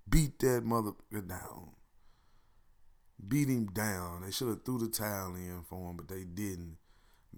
beat 0.08 0.40
that 0.40 0.64
motherfucker 0.64 1.18
uh, 1.18 1.20
down. 1.20 1.70
Beat 3.26 3.48
him 3.48 3.66
down. 3.66 4.22
They 4.22 4.32
should 4.32 4.48
have 4.48 4.64
threw 4.64 4.78
the 4.78 4.88
towel 4.88 5.36
in 5.36 5.62
for 5.68 5.90
him, 5.90 5.96
but 5.96 6.08
they 6.08 6.24
didn't. 6.24 6.76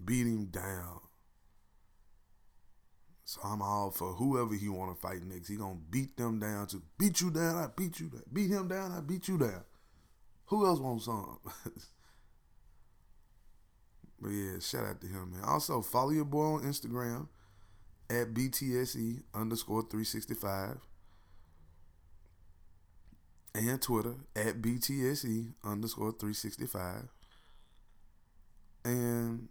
Beat 0.03 0.25
him 0.25 0.45
down. 0.45 1.01
So 3.25 3.41
I'm 3.43 3.61
all 3.61 3.91
for 3.91 4.13
whoever 4.13 4.53
he 4.53 4.69
want 4.69 4.95
to 4.95 4.99
fight 4.99 5.23
next. 5.23 5.47
He 5.47 5.55
gonna 5.55 5.79
beat 5.89 6.17
them 6.17 6.39
down 6.39 6.67
to 6.67 6.81
beat 6.97 7.21
you 7.21 7.31
down. 7.31 7.55
I 7.55 7.67
beat 7.75 7.99
you 7.99 8.07
down. 8.07 8.23
Beat 8.31 8.49
him 8.49 8.67
down. 8.67 8.91
I 8.91 9.01
beat 9.01 9.27
you 9.27 9.37
down. 9.37 9.63
Who 10.47 10.65
else 10.65 10.79
wants 10.79 11.05
some? 11.05 11.39
but 14.23 14.31
yeah, 14.31 14.59
shout 14.59 14.85
out 14.85 15.01
to 15.01 15.07
him, 15.07 15.33
man. 15.33 15.43
Also 15.43 15.81
follow 15.81 16.11
your 16.11 16.23
boy 16.23 16.55
on 16.55 16.61
Instagram 16.61 17.27
at 18.09 18.33
BTSE 18.33 19.21
underscore 19.33 19.81
365 19.81 20.77
and 23.53 23.81
Twitter 23.81 24.15
at 24.35 24.61
BTSE 24.61 25.53
underscore 25.63 26.11
365. 26.11 27.09
And 28.85 29.49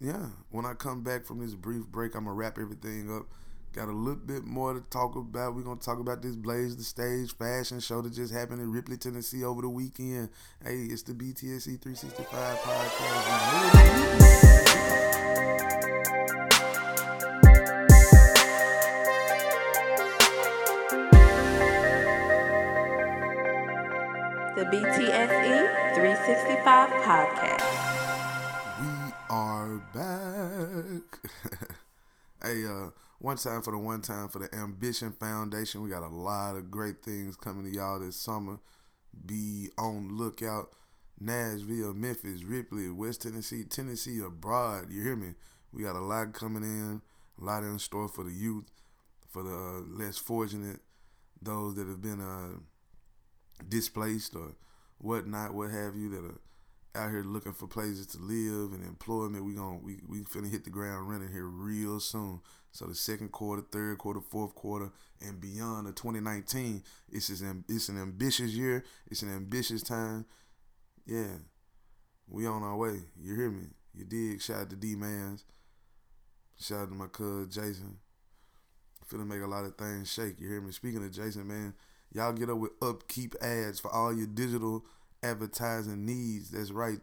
yeah, 0.00 0.26
when 0.50 0.66
I 0.66 0.74
come 0.74 1.02
back 1.02 1.24
from 1.24 1.40
this 1.40 1.54
brief 1.54 1.86
break, 1.86 2.14
I'm 2.14 2.24
gonna 2.24 2.34
wrap 2.34 2.58
everything 2.58 3.10
up. 3.14 3.26
Got 3.74 3.88
a 3.88 3.92
little 3.92 4.16
bit 4.16 4.44
more 4.44 4.74
to 4.74 4.80
talk 4.90 5.14
about. 5.14 5.54
We're 5.54 5.62
gonna 5.62 5.78
talk 5.78 6.00
about 6.00 6.22
this 6.22 6.34
Blaze 6.34 6.76
the 6.76 6.82
Stage 6.82 7.34
fashion 7.36 7.80
show 7.80 8.00
that 8.00 8.14
just 8.14 8.32
happened 8.32 8.60
in 8.60 8.72
Ripley, 8.72 8.96
Tennessee 8.96 9.44
over 9.44 9.62
the 9.62 9.68
weekend. 9.68 10.30
Hey, 10.64 10.84
it's 10.84 11.02
the 11.02 11.12
BTSE 11.12 11.80
365 11.80 12.58
podcast. 12.58 14.18
The 24.56 24.64
BTSE 24.64 25.94
365 25.94 26.90
podcast 27.06 27.62
We 28.80 29.12
are 29.30 29.76
back. 29.94 31.20
hey, 32.42 32.64
uh, 32.66 32.90
one 33.18 33.36
time 33.36 33.62
for 33.62 33.72
the 33.72 33.78
one 33.78 34.00
time 34.00 34.28
for 34.28 34.38
the 34.38 34.54
Ambition 34.54 35.12
Foundation. 35.12 35.82
We 35.82 35.90
got 35.90 36.02
a 36.02 36.08
lot 36.08 36.56
of 36.56 36.70
great 36.70 37.02
things 37.02 37.36
coming 37.36 37.64
to 37.64 37.76
y'all 37.76 37.98
this 37.98 38.16
summer. 38.16 38.58
Be 39.26 39.70
on 39.78 40.16
lookout. 40.16 40.72
Nashville, 41.20 41.94
Memphis, 41.94 42.44
Ripley, 42.44 42.88
West 42.90 43.22
Tennessee, 43.22 43.64
Tennessee, 43.64 44.20
abroad. 44.24 44.86
You 44.90 45.02
hear 45.02 45.16
me? 45.16 45.34
We 45.72 45.82
got 45.82 45.96
a 45.96 46.00
lot 46.00 46.32
coming 46.32 46.62
in, 46.62 47.02
a 47.40 47.44
lot 47.44 47.64
in 47.64 47.78
store 47.80 48.08
for 48.08 48.22
the 48.22 48.30
youth, 48.30 48.70
for 49.28 49.42
the 49.42 49.50
uh, 49.50 49.80
less 50.04 50.16
fortunate, 50.16 50.78
those 51.42 51.74
that 51.74 51.88
have 51.88 52.00
been 52.00 52.20
uh, 52.20 52.60
displaced 53.68 54.36
or 54.36 54.52
whatnot, 54.98 55.54
what 55.54 55.70
have 55.70 55.96
you, 55.96 56.08
that 56.10 56.24
are 56.24 56.40
out 56.94 57.10
here 57.10 57.22
looking 57.22 57.52
for 57.52 57.66
places 57.66 58.06
to 58.08 58.18
live 58.18 58.72
and 58.72 58.84
employment. 58.84 59.44
We 59.44 59.54
going 59.54 59.82
we 59.82 59.98
we 60.06 60.22
finna 60.22 60.50
hit 60.50 60.64
the 60.64 60.70
ground 60.70 61.08
running 61.08 61.30
here 61.32 61.46
real 61.46 62.00
soon. 62.00 62.40
So 62.70 62.86
the 62.86 62.94
second 62.94 63.32
quarter, 63.32 63.62
third 63.62 63.98
quarter, 63.98 64.20
fourth 64.20 64.54
quarter, 64.54 64.90
and 65.20 65.40
beyond 65.40 65.86
the 65.86 65.92
2019, 65.92 66.82
it's 67.10 67.30
it's 67.30 67.88
an 67.88 67.98
ambitious 67.98 68.52
year. 68.52 68.84
It's 69.10 69.22
an 69.22 69.34
ambitious 69.34 69.82
time. 69.82 70.26
Yeah, 71.06 71.38
we 72.28 72.46
on 72.46 72.62
our 72.62 72.76
way. 72.76 73.00
You 73.20 73.34
hear 73.34 73.50
me? 73.50 73.68
You 73.94 74.04
dig? 74.04 74.40
Shout 74.42 74.60
out 74.62 74.70
to 74.70 74.76
D 74.76 74.94
Mans. 74.94 75.44
Shout 76.60 76.80
out 76.80 76.88
to 76.90 76.94
my 76.94 77.06
cuz 77.06 77.54
Jason. 77.54 77.98
Finna 79.10 79.26
make 79.26 79.42
a 79.42 79.46
lot 79.46 79.64
of 79.64 79.76
things 79.76 80.12
shake. 80.12 80.40
You 80.40 80.48
hear 80.48 80.60
me? 80.60 80.72
Speaking 80.72 81.02
of 81.04 81.10
Jason, 81.12 81.48
man, 81.48 81.74
y'all 82.12 82.32
get 82.32 82.50
up 82.50 82.58
with 82.58 82.72
upkeep 82.82 83.34
ads 83.40 83.80
for 83.80 83.90
all 83.92 84.14
your 84.14 84.26
digital 84.26 84.84
advertising 85.22 86.04
needs. 86.04 86.50
That's 86.50 86.70
right. 86.70 87.00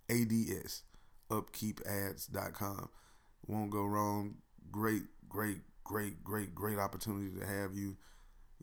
A 0.10 0.26
D 0.26 0.48
S. 0.64 0.82
Upkeepads.com. 1.30 2.90
Won't 3.48 3.72
go 3.72 3.86
wrong. 3.86 4.36
Great, 4.72 5.04
great, 5.30 5.60
great, 5.84 6.24
great, 6.24 6.56
great 6.56 6.80
opportunity 6.80 7.38
to 7.40 7.46
have 7.46 7.76
you 7.76 7.98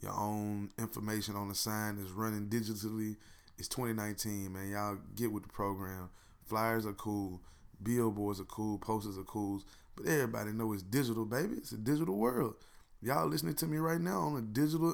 your 0.01 0.13
own 0.13 0.71
information 0.79 1.37
on 1.37 1.49
the 1.49 1.55
sign 1.55 1.99
is 1.99 2.11
running 2.11 2.49
digitally. 2.49 3.17
It's 3.59 3.69
2019, 3.69 4.53
man. 4.53 4.71
Y'all 4.71 4.99
get 5.15 5.31
with 5.33 5.43
the 5.43 5.49
program. 5.51 6.09
Flyers 6.47 6.87
are 6.87 6.95
cool. 6.95 7.41
Billboards 7.83 8.41
are 8.41 8.45
cool. 8.45 8.79
Posters 8.79 9.19
are 9.19 9.25
cool. 9.25 9.63
But 9.97 10.07
everybody 10.07 10.53
know 10.53 10.73
it's 10.73 10.83
digital, 10.83 11.25
baby. 11.25 11.57
It's 11.57 11.73
a 11.73 11.77
digital 11.77 12.17
world. 12.17 12.55
Y'all 13.03 13.27
listening 13.29 13.55
to 13.55 13.67
me 13.67 13.79
right 13.79 14.01
now 14.01 14.21
on 14.21 14.37
a 14.37 14.43
digital, 14.43 14.89
you 14.89 14.93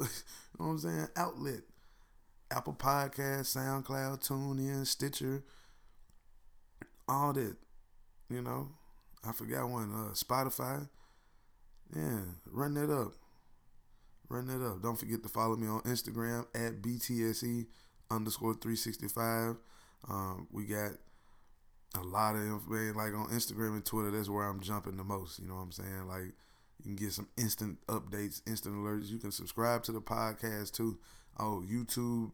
know 0.59 0.66
what 0.66 0.66
I'm 0.66 0.79
saying, 0.79 1.09
outlet. 1.16 1.61
Apple 2.51 2.75
Podcast, 2.75 3.57
SoundCloud, 3.57 4.27
TuneIn, 4.27 4.87
Stitcher, 4.87 5.42
all 7.09 7.33
that. 7.33 7.57
You 8.29 8.42
know, 8.42 8.69
I 9.27 9.33
forgot 9.33 9.69
one. 9.69 9.92
Uh, 9.92 10.12
Spotify. 10.12 10.88
Yeah, 11.95 12.21
run 12.47 12.75
that 12.75 12.90
up. 12.90 13.12
Run 14.29 14.47
that 14.49 14.65
up. 14.67 14.83
Don't 14.83 14.99
forget 14.99 15.23
to 15.23 15.29
follow 15.29 15.57
me 15.57 15.69
on 15.69 15.83
Instagram 15.83 16.47
at 16.55 16.83
BTSE 16.83 17.67
underscore 18.11 18.55
365. 18.55 19.57
Um, 20.09 20.49
we 20.51 20.65
got 20.65 20.93
a 21.97 22.03
lot 22.03 22.35
of 22.35 22.43
information. 22.43 22.97
Like 22.97 23.15
on 23.15 23.29
Instagram 23.29 23.75
and 23.75 23.85
Twitter, 23.85 24.11
that's 24.11 24.29
where 24.29 24.45
I'm 24.45 24.61
jumping 24.61 24.97
the 24.97 25.05
most. 25.05 25.39
You 25.39 25.47
know 25.47 25.55
what 25.55 25.62
I'm 25.62 25.73
saying? 25.73 26.09
Like 26.09 26.33
you 26.79 26.85
can 26.85 26.97
get 26.97 27.12
some 27.12 27.29
instant 27.37 27.79
updates, 27.87 28.43
instant 28.49 28.75
alerts. 28.75 29.11
You 29.11 29.19
can 29.19 29.31
subscribe 29.31 29.85
to 29.85 29.93
the 29.93 30.01
podcast 30.01 30.73
too. 30.73 30.99
Oh, 31.39 31.62
YouTube 31.65 32.33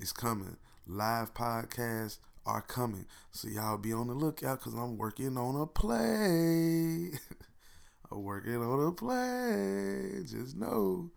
is 0.00 0.12
coming. 0.12 0.56
Live 0.86 1.32
podcasts 1.32 2.18
are 2.44 2.62
coming. 2.62 3.06
So 3.30 3.48
y'all 3.48 3.78
be 3.78 3.92
on 3.94 4.08
the 4.08 4.14
lookout 4.14 4.58
because 4.58 4.74
I'm 4.74 4.98
working 4.98 5.38
on 5.38 5.58
a 5.58 5.66
play. 5.66 7.12
I'm 8.10 8.22
working 8.22 8.56
on 8.56 8.86
a 8.86 8.92
play. 8.92 10.22
Just 10.26 10.56
know 10.56 11.10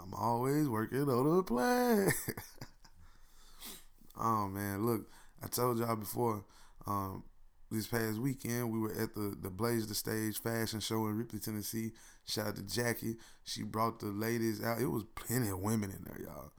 I'm 0.00 0.14
always 0.14 0.68
working 0.68 1.08
on 1.08 1.38
a 1.38 1.42
plan. 1.42 2.10
oh 4.20 4.48
man, 4.48 4.84
look, 4.86 5.06
I 5.42 5.48
told 5.48 5.78
y'all 5.78 5.96
before, 5.96 6.44
um, 6.86 7.24
this 7.70 7.86
past 7.86 8.18
weekend 8.18 8.70
we 8.72 8.78
were 8.78 8.92
at 8.92 9.14
the 9.14 9.36
the 9.40 9.50
Blaze 9.50 9.86
the 9.88 9.94
Stage 9.94 10.40
fashion 10.40 10.80
show 10.80 11.06
in 11.06 11.16
Ripley, 11.18 11.38
Tennessee. 11.40 11.92
Shout 12.24 12.48
out 12.48 12.56
to 12.56 12.62
Jackie. 12.62 13.16
She 13.44 13.62
brought 13.62 14.00
the 14.00 14.06
ladies 14.06 14.62
out. 14.62 14.80
It 14.80 14.86
was 14.86 15.04
plenty 15.14 15.48
of 15.48 15.60
women 15.60 15.90
in 15.90 16.04
there, 16.04 16.20
y'all. 16.22 16.52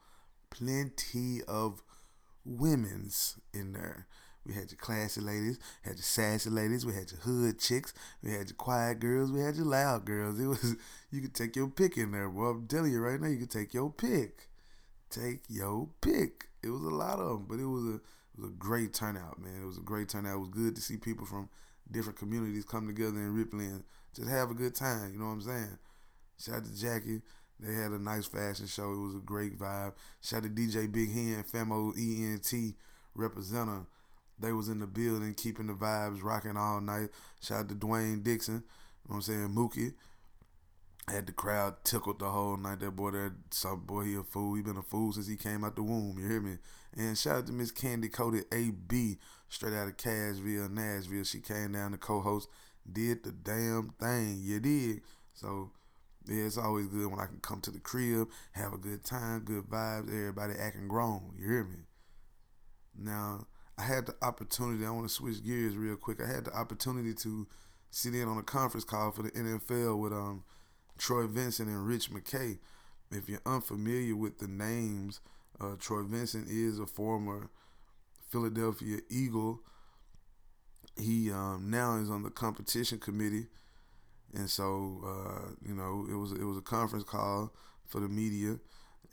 Plenty 0.49 1.41
of 1.47 1.81
women's 2.45 3.35
in 3.53 3.73
there. 3.73 4.07
We 4.47 4.53
had 4.53 4.71
your 4.71 4.77
classy 4.77 5.19
ladies, 5.21 5.59
had 5.81 5.95
your 5.95 6.03
sassy 6.03 6.49
ladies, 6.49 6.85
we 6.85 6.93
had 6.93 7.11
your 7.11 7.19
hood 7.19 7.59
chicks, 7.59 7.93
we 8.23 8.31
had 8.31 8.47
your 8.47 8.55
quiet 8.55 8.99
girls, 8.99 9.31
we 9.31 9.41
had 9.41 9.57
your 9.57 9.65
loud 9.65 10.05
girls. 10.05 10.39
It 10.39 10.47
was 10.47 10.75
you 11.11 11.21
could 11.21 11.33
take 11.33 11.55
your 11.55 11.67
pick 11.67 11.97
in 11.97 12.11
there. 12.11 12.29
Well, 12.29 12.51
I'm 12.51 12.67
telling 12.67 12.91
you 12.91 12.99
right 13.01 13.19
now, 13.19 13.27
you 13.27 13.39
could 13.39 13.51
take 13.51 13.73
your 13.73 13.91
pick. 13.91 14.47
Take 15.09 15.41
your 15.49 15.89
pick. 16.01 16.45
It 16.63 16.69
was 16.69 16.83
a 16.83 16.89
lot 16.89 17.19
of 17.19 17.29
them, 17.29 17.45
but 17.47 17.59
it 17.59 17.65
was 17.65 17.83
a 17.85 17.95
it 17.95 18.41
was 18.41 18.49
a 18.51 18.53
great 18.53 18.93
turnout, 18.93 19.39
man. 19.41 19.63
It 19.63 19.65
was 19.65 19.77
a 19.77 19.81
great 19.81 20.09
turnout. 20.09 20.35
It 20.35 20.39
was 20.39 20.49
good 20.49 20.75
to 20.75 20.81
see 20.81 20.97
people 20.97 21.25
from 21.25 21.49
different 21.91 22.19
communities 22.19 22.65
come 22.65 22.87
together 22.87 23.17
in 23.17 23.33
Ripley 23.33 23.65
and 23.65 23.83
just 24.15 24.29
have 24.29 24.51
a 24.51 24.53
good 24.53 24.75
time. 24.75 25.13
You 25.13 25.19
know 25.19 25.25
what 25.25 25.31
I'm 25.31 25.41
saying? 25.41 25.77
Shout 26.39 26.55
out 26.55 26.65
to 26.65 26.79
Jackie. 26.79 27.21
They 27.59 27.73
had 27.73 27.91
a 27.91 27.99
nice 27.99 28.27
fashion 28.27 28.67
show. 28.67 28.91
It 28.93 28.99
was 28.99 29.15
a 29.15 29.25
great 29.25 29.57
vibe. 29.57 29.93
Shout 30.21 30.43
out 30.45 30.55
to 30.55 30.61
DJ 30.61 30.91
Big 30.91 31.11
Hand, 31.11 31.47
Famo 31.47 31.93
ENT 31.97 32.75
representative. 33.15 33.85
They 34.39 34.51
was 34.51 34.69
in 34.69 34.79
the 34.79 34.87
building 34.87 35.33
keeping 35.33 35.67
the 35.67 35.73
vibes 35.73 36.23
rocking 36.23 36.57
all 36.57 36.79
night. 36.81 37.09
Shout 37.41 37.61
out 37.61 37.69
to 37.69 37.75
Dwayne 37.75 38.23
Dixon. 38.23 38.55
You 38.55 38.59
know 38.59 38.65
what 39.05 39.15
I'm 39.15 39.21
saying? 39.21 39.49
Mookie. 39.49 39.93
Had 41.09 41.25
the 41.25 41.31
crowd 41.31 41.85
tickled 41.85 42.19
the 42.19 42.29
whole 42.29 42.57
night. 42.57 42.81
That 42.81 42.91
boy 42.91 43.11
that 43.11 43.31
some 43.51 43.85
boy, 43.85 44.03
he 44.03 44.15
a 44.15 44.23
fool. 44.23 44.55
He 44.55 44.61
been 44.61 44.77
a 44.77 44.83
fool 44.83 45.13
since 45.13 45.27
he 45.27 45.37
came 45.37 45.63
out 45.63 45.75
the 45.77 45.83
womb. 45.83 46.17
You 46.19 46.27
hear 46.27 46.41
me? 46.41 46.57
And 46.97 47.17
shout 47.17 47.37
out 47.37 47.47
to 47.47 47.53
Miss 47.53 47.71
Candy 47.71 48.09
Coated 48.09 48.45
AB, 48.51 49.17
straight 49.47 49.73
out 49.73 49.87
of 49.87 49.97
Cashville, 49.97 50.69
Nashville. 50.69 51.23
She 51.23 51.39
came 51.39 51.73
down 51.73 51.91
to 51.91 51.97
co-host, 51.97 52.49
did 52.91 53.23
the 53.23 53.31
damn 53.31 53.93
thing. 53.99 54.39
You 54.41 54.59
did. 54.59 55.01
So 55.33 55.71
yeah, 56.27 56.43
it's 56.43 56.57
always 56.57 56.87
good 56.87 57.09
when 57.09 57.19
I 57.19 57.25
can 57.25 57.39
come 57.41 57.61
to 57.61 57.71
the 57.71 57.79
crib, 57.79 58.29
have 58.51 58.73
a 58.73 58.77
good 58.77 59.03
time, 59.03 59.41
good 59.45 59.63
vibes, 59.63 60.09
everybody 60.09 60.53
acting 60.59 60.87
grown. 60.87 61.33
You 61.37 61.47
hear 61.47 61.63
me? 61.63 61.77
Now, 62.97 63.47
I 63.77 63.83
had 63.83 64.07
the 64.07 64.15
opportunity, 64.21 64.85
I 64.85 64.89
want 64.89 65.07
to 65.07 65.13
switch 65.13 65.43
gears 65.43 65.75
real 65.75 65.95
quick. 65.95 66.19
I 66.21 66.27
had 66.27 66.45
the 66.45 66.53
opportunity 66.53 67.13
to 67.15 67.47
sit 67.91 68.15
in 68.15 68.27
on 68.27 68.37
a 68.37 68.43
conference 68.43 68.83
call 68.83 69.11
for 69.11 69.23
the 69.23 69.31
NFL 69.31 69.99
with 69.99 70.13
um 70.13 70.43
Troy 70.97 71.27
Vincent 71.27 71.69
and 71.69 71.85
Rich 71.85 72.11
McKay. 72.11 72.57
If 73.11 73.29
you're 73.29 73.41
unfamiliar 73.45 74.15
with 74.15 74.39
the 74.39 74.47
names, 74.47 75.21
uh, 75.61 75.75
Troy 75.79 76.03
Vincent 76.03 76.49
is 76.49 76.79
a 76.79 76.85
former 76.85 77.49
Philadelphia 78.29 78.99
Eagle. 79.09 79.61
He 80.97 81.31
um, 81.31 81.69
now 81.69 81.97
is 81.97 82.09
on 82.09 82.23
the 82.23 82.31
competition 82.31 82.99
committee, 82.99 83.45
and 84.33 84.49
so 84.49 85.01
uh, 85.05 85.51
you 85.65 85.75
know 85.75 86.07
it 86.09 86.15
was 86.15 86.31
it 86.31 86.43
was 86.43 86.57
a 86.57 86.61
conference 86.61 87.03
call 87.03 87.53
for 87.85 87.99
the 87.99 88.09
media, 88.09 88.57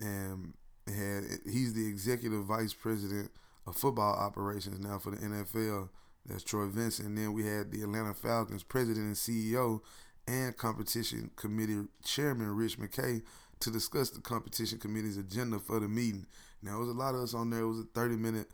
and 0.01 0.55
had 0.87 1.25
he's 1.45 1.75
the 1.75 1.87
executive 1.87 2.45
vice 2.45 2.73
president 2.73 3.31
of 3.67 3.77
football 3.77 4.15
operations 4.15 4.81
now 4.81 4.99
for 4.99 5.11
the 5.11 5.17
NFL. 5.19 5.89
That's 6.27 6.43
Troy 6.43 6.67
Vincent. 6.67 7.09
And 7.09 7.19
then 7.19 7.33
we 7.33 7.47
had 7.47 7.71
the 7.71 7.83
Atlanta 7.83 8.15
Falcons 8.15 8.63
president 8.63 9.07
and 9.07 9.15
CEO 9.15 9.81
and 10.27 10.57
competition 10.57 11.31
committee 11.37 11.83
chairman 12.03 12.49
Rich 12.49 12.79
McKay 12.79 13.23
to 13.61 13.71
discuss 13.71 14.11
the 14.11 14.21
competition 14.21 14.79
committee's 14.79 15.17
agenda 15.17 15.59
for 15.59 15.81
the 15.81 15.89
meeting. 15.89 16.27
Now, 16.63 16.77
it 16.77 16.81
was 16.81 16.89
a 16.89 16.93
lot 16.93 17.15
of 17.15 17.21
us 17.21 17.35
on 17.35 17.51
there. 17.51 17.61
It 17.61 17.69
was 17.69 17.81
a 17.81 17.85
30 17.95 18.17
minute 18.17 18.47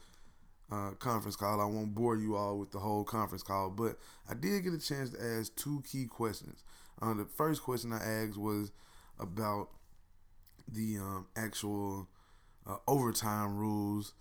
uh, 0.71 0.91
conference 0.99 1.37
call. 1.37 1.61
I 1.61 1.65
won't 1.65 1.95
bore 1.95 2.17
you 2.17 2.37
all 2.37 2.59
with 2.59 2.71
the 2.71 2.79
whole 2.79 3.05
conference 3.05 3.43
call, 3.43 3.71
but 3.71 3.97
I 4.29 4.35
did 4.35 4.65
get 4.65 4.73
a 4.73 4.79
chance 4.79 5.11
to 5.11 5.23
ask 5.23 5.55
two 5.57 5.83
key 5.91 6.07
questions. 6.07 6.63
Uh, 7.01 7.15
the 7.15 7.25
first 7.25 7.63
question 7.63 7.93
I 7.93 8.03
asked 8.03 8.37
was 8.37 8.73
about 9.19 9.69
the 10.69 10.99
um, 10.99 11.27
actual 11.37 12.09
uh, 12.67 12.77
overtime 12.87 13.57
rules 13.57 14.13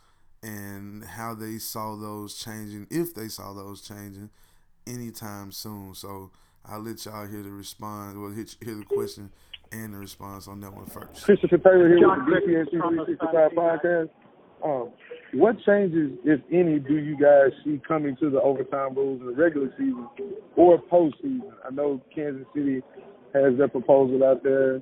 and 0.42 1.04
how 1.04 1.34
they 1.34 1.58
saw 1.58 1.96
those 1.96 2.36
changing, 2.36 2.88
if 2.90 3.14
they 3.14 3.28
saw 3.28 3.54
those 3.54 3.82
changing 3.82 4.30
anytime 4.88 5.52
soon. 5.52 5.94
So 5.94 6.32
I'll 6.66 6.80
let 6.80 7.06
y'all 7.06 7.28
hear 7.28 7.44
the 7.44 7.52
response, 7.52 8.16
well, 8.18 8.32
hear 8.32 8.76
the 8.76 8.86
question 8.86 9.32
and 9.72 9.94
the 9.94 9.98
response 9.98 10.48
on 10.48 10.62
that 10.62 10.74
one 10.74 10.86
first. 10.86 11.24
Christopher 11.24 11.58
Taylor 11.58 11.88
here 11.96 12.08
with 12.08 12.26
the 12.26 12.52
BTSE 12.52 12.72
365 12.72 13.52
podcast. 13.52 14.10
Um, 14.64 14.92
what 15.34 15.56
changes, 15.66 16.18
if 16.26 16.42
any, 16.52 16.80
do 16.80 16.98
you 16.98 17.16
guys 17.16 17.52
see 17.64 17.80
coming 17.88 18.18
to 18.18 18.30
the 18.30 18.42
overtime 18.42 18.96
rules 18.96 19.22
in 19.22 19.28
the 19.28 19.34
regular 19.34 19.72
season 19.78 20.08
or 20.56 20.82
postseason? 20.92 21.52
I 21.66 21.72
know 21.72 22.02
Kansas 22.14 22.46
City 22.54 22.82
has 23.34 23.58
their 23.58 23.68
proposal 23.68 24.24
out 24.24 24.44
there. 24.44 24.82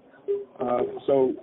Uh, 0.59 0.83
so, 1.05 1.33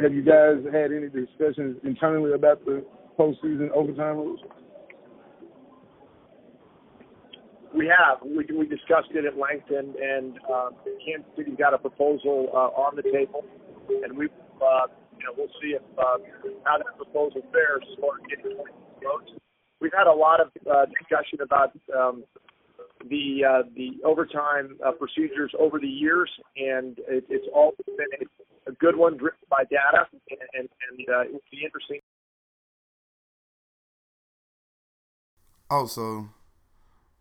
have 0.00 0.14
you 0.14 0.22
guys 0.22 0.64
had 0.72 0.92
any 0.92 1.08
discussions 1.08 1.76
internally 1.84 2.32
about 2.32 2.64
the 2.64 2.84
postseason 3.18 3.70
overtime 3.70 4.16
rules? 4.16 4.40
We 7.74 7.86
have. 7.86 8.18
We, 8.24 8.46
we 8.56 8.66
discussed 8.66 9.10
it 9.10 9.24
at 9.26 9.36
length, 9.36 9.68
and, 9.70 9.94
and 9.96 10.38
uh, 10.48 10.70
Kansas 11.04 11.30
City 11.36 11.52
got 11.52 11.74
a 11.74 11.78
proposal 11.78 12.48
uh, 12.54 12.80
on 12.80 12.96
the 12.96 13.02
table, 13.02 13.44
and 13.88 14.16
we, 14.16 14.26
uh, 14.62 14.86
you 15.18 15.24
know, 15.26 15.34
we'll 15.36 15.52
see 15.60 15.76
if 15.76 15.82
uh, 15.98 16.16
how 16.64 16.78
that 16.78 16.96
proposal 16.96 17.42
fares 17.52 17.82
as 17.92 17.98
far 18.00 18.16
as 18.16 18.24
getting 18.28 18.56
votes. 18.56 19.32
We've 19.80 19.92
had 19.96 20.06
a 20.06 20.12
lot 20.12 20.40
of 20.40 20.48
uh, 20.66 20.86
discussion 20.86 21.40
about 21.44 21.76
um, 21.94 22.24
the 23.08 23.44
uh, 23.44 23.62
the 23.76 24.00
overtime 24.04 24.78
uh, 24.84 24.92
procedures 24.92 25.52
over 25.58 25.78
the 25.78 25.86
years, 25.86 26.30
and 26.56 26.98
it, 27.06 27.24
it's 27.28 27.46
all 27.54 27.74
been 27.86 28.06
a, 28.20 28.70
a 28.70 28.74
good 28.74 28.96
one 28.96 29.16
driven 29.16 29.38
by 29.50 29.64
data, 29.64 30.08
and 30.30 30.40
and, 30.54 30.68
and 30.90 31.08
uh, 31.08 31.20
it 31.22 31.32
will 31.32 31.50
be 31.50 31.64
interesting. 31.64 32.00
Also, 35.70 36.28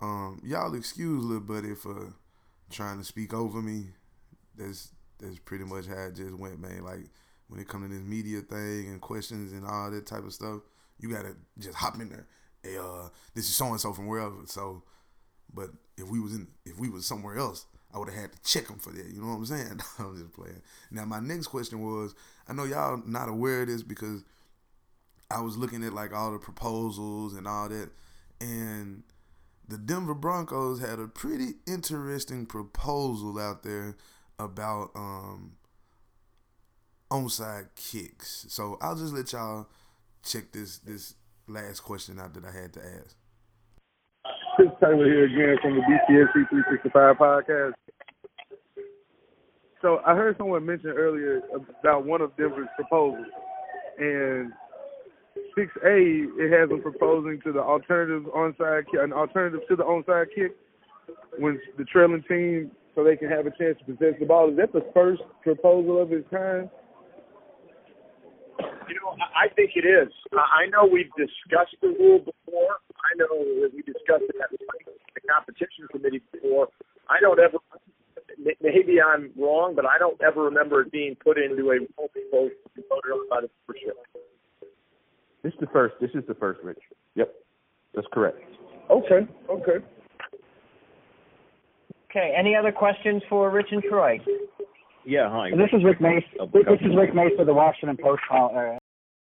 um, 0.02 0.40
y'all 0.44 0.74
excuse 0.76 1.24
little 1.24 1.42
buddy 1.42 1.76
for 1.76 2.14
trying 2.70 2.98
to 2.98 3.04
speak 3.04 3.34
over 3.34 3.62
me. 3.62 3.88
That's 4.58 4.90
that's 5.20 5.40
pretty 5.40 5.64
much 5.64 5.88
how 5.88 6.06
it 6.08 6.16
just 6.16 6.34
went, 6.38 6.60
man. 6.60 6.84
Like 6.84 7.10
when 7.48 7.60
it 7.60 7.68
comes 7.68 7.90
to 7.90 7.94
this 7.94 8.06
media 8.06 8.42
thing 8.42 8.88
and 8.88 9.02
questions 9.02 9.52
and 9.52 9.66
all 9.66 9.92
that 9.92 10.06
type 10.06 10.26
of 10.26 10.34
stuff, 10.34 10.62
you 11.00 11.12
gotta 11.12 11.36
just 11.60 11.78
hop 11.78 11.96
in 11.96 12.10
there. 12.10 12.28
Hey, 12.64 12.78
uh, 12.78 13.10
this 13.34 13.50
is 13.50 13.56
so 13.56 13.68
and 13.68 13.80
so 13.80 13.94
from 13.94 14.08
wherever. 14.08 14.36
So, 14.46 14.84
but 15.54 15.70
if 15.98 16.08
we 16.10 16.20
was 16.20 16.34
in, 16.34 16.48
if 16.66 16.78
we 16.80 16.90
was 16.90 17.06
somewhere 17.06 17.38
else, 17.38 17.66
I 17.94 18.00
would 18.00 18.10
have 18.10 18.20
had 18.20 18.32
to 18.34 18.42
check 18.44 18.68
them 18.68 18.80
for 18.80 18.92
that. 18.92 19.06
You 19.08 19.22
know 19.22 19.28
what 19.28 19.36
I'm 19.36 19.46
saying? 19.46 19.80
I'm 20.00 20.18
just 20.18 20.34
playing. 20.34 20.62
Now, 20.92 21.06
my 21.06 21.20
next 21.20 21.48
question 21.48 21.82
was, 21.82 22.16
I 22.48 22.54
know 22.54 22.66
y'all 22.66 23.02
not 23.06 23.30
aware 23.30 23.62
of 23.62 23.68
this 23.68 23.84
because 23.84 24.24
I 25.32 25.42
was 25.42 25.58
looking 25.58 25.84
at 25.84 25.94
like 25.94 26.14
all 26.14 26.32
the 26.32 26.40
proposals 26.40 27.34
and 27.34 27.48
all 27.48 27.70
that, 27.70 27.90
and 28.40 29.04
the 29.68 29.78
Denver 29.78 30.14
Broncos 30.14 30.80
had 30.80 31.00
a 31.00 31.08
pretty 31.08 31.56
interesting 31.68 32.46
proposal 32.46 33.40
out 33.40 33.64
there 33.64 33.96
about 34.40 34.92
um, 34.96 35.54
onside 37.12 37.68
kicks. 37.76 38.46
So 38.50 38.78
I'll 38.82 38.96
just 38.96 39.14
let 39.14 39.32
y'all 39.34 39.68
check 40.24 40.52
this 40.52 40.78
this 40.80 41.16
last 41.48 41.82
question 41.82 42.20
out 42.20 42.34
that 42.34 42.46
I 42.46 42.52
had 42.52 42.74
to 42.74 42.80
ask. 42.80 43.16
Chris 44.56 44.70
Taylor 44.82 45.06
here 45.06 45.26
again 45.26 45.58
from 45.62 45.76
the 45.76 45.82
BTSE 45.82 46.50
365 46.50 47.18
podcast. 47.18 47.74
So 49.82 50.02
I 50.06 50.16
heard 50.16 50.36
someone 50.38 50.66
mention 50.66 50.90
earlier 50.90 51.42
about 51.80 52.06
one 52.06 52.22
of 52.22 52.36
Denver's 52.36 52.68
proposals, 52.76 53.28
and 54.00 54.52
6A, 55.58 56.38
it 56.38 56.52
has 56.52 56.70
them 56.70 56.82
proposing 56.82 57.42
to 57.44 57.52
the 57.52 57.60
alternative 57.60 58.24
onside 58.36 58.84
an 58.94 59.12
alternative 59.12 59.62
to 59.70 59.76
the 59.76 59.84
onside 59.84 60.28
kick 60.36 60.56
when 61.40 61.60
the 61.78 61.84
trailing 61.86 62.24
team, 62.30 62.72
so 62.94 63.04
they 63.04 63.16
can 63.16 63.30
have 63.30 63.46
a 63.46 63.52
chance 63.52 63.78
to 63.80 63.86
possess 63.86 64.14
the 64.20 64.26
ball. 64.26 64.50
Is 64.50 64.58
that 64.58 64.72
the 64.74 64.86
first 64.94 65.22
proposal 65.42 66.02
of 66.02 66.12
its 66.12 66.28
kind? 66.30 66.70
You 68.60 68.96
know, 68.96 69.18
I 69.36 69.50
think 69.56 69.72
it 69.76 69.86
is. 69.86 70.14
I 70.34 70.68
know 70.70 70.86
we've 70.86 71.12
discussed 71.18 71.76
the 71.82 71.90
rule 71.90 72.20
before. 72.20 72.78
I 72.98 73.12
know 73.18 73.62
that 73.62 73.72
we 73.74 73.82
discussed 73.82 74.30
it 74.30 74.36
at 74.42 74.50
the 74.52 75.22
competition 75.30 75.88
committee 75.92 76.22
before. 76.32 76.70
I 77.10 77.20
don't 77.20 77.40
ever. 77.40 77.58
Maybe 78.62 79.02
I'm 79.02 79.32
wrong, 79.38 79.74
but 79.76 79.86
I 79.86 79.98
don't 79.98 80.20
ever 80.22 80.44
remember 80.44 80.82
it 80.82 80.92
being 80.92 81.16
put 81.16 81.38
into 81.38 81.72
a 81.72 81.80
rule 81.80 82.10
proposal 82.14 82.50
voted 82.90 83.12
on 83.12 83.30
by 83.30 83.42
the 83.42 83.50
membership. 83.68 83.98
This 85.48 85.54
is 85.54 85.60
the 85.62 85.68
first. 85.68 85.96
This 86.02 86.10
is 86.14 86.26
the 86.28 86.34
first, 86.34 86.60
Rich. 86.62 86.82
Yep, 87.16 87.34
that's 87.96 88.08
correct. 88.12 88.38
Okay. 88.90 89.26
Okay. 89.50 89.86
Okay. 92.12 92.34
Any 92.38 92.54
other 92.54 92.74
questions 92.74 93.24
for 93.30 93.50
Rich 93.50 93.68
and 93.72 93.82
Troy? 93.82 94.20
Yeah. 95.06 95.30
Hi. 95.30 95.52
This 95.52 95.70
is 95.72 95.86
Rick 95.86 96.02
Mace. 96.02 96.26
This 96.52 96.82
is 96.82 96.94
Rick 96.98 97.16
Mace 97.16 97.32
for 97.38 97.46
the 97.46 97.54
Washington 97.54 97.96
Post. 97.96 98.24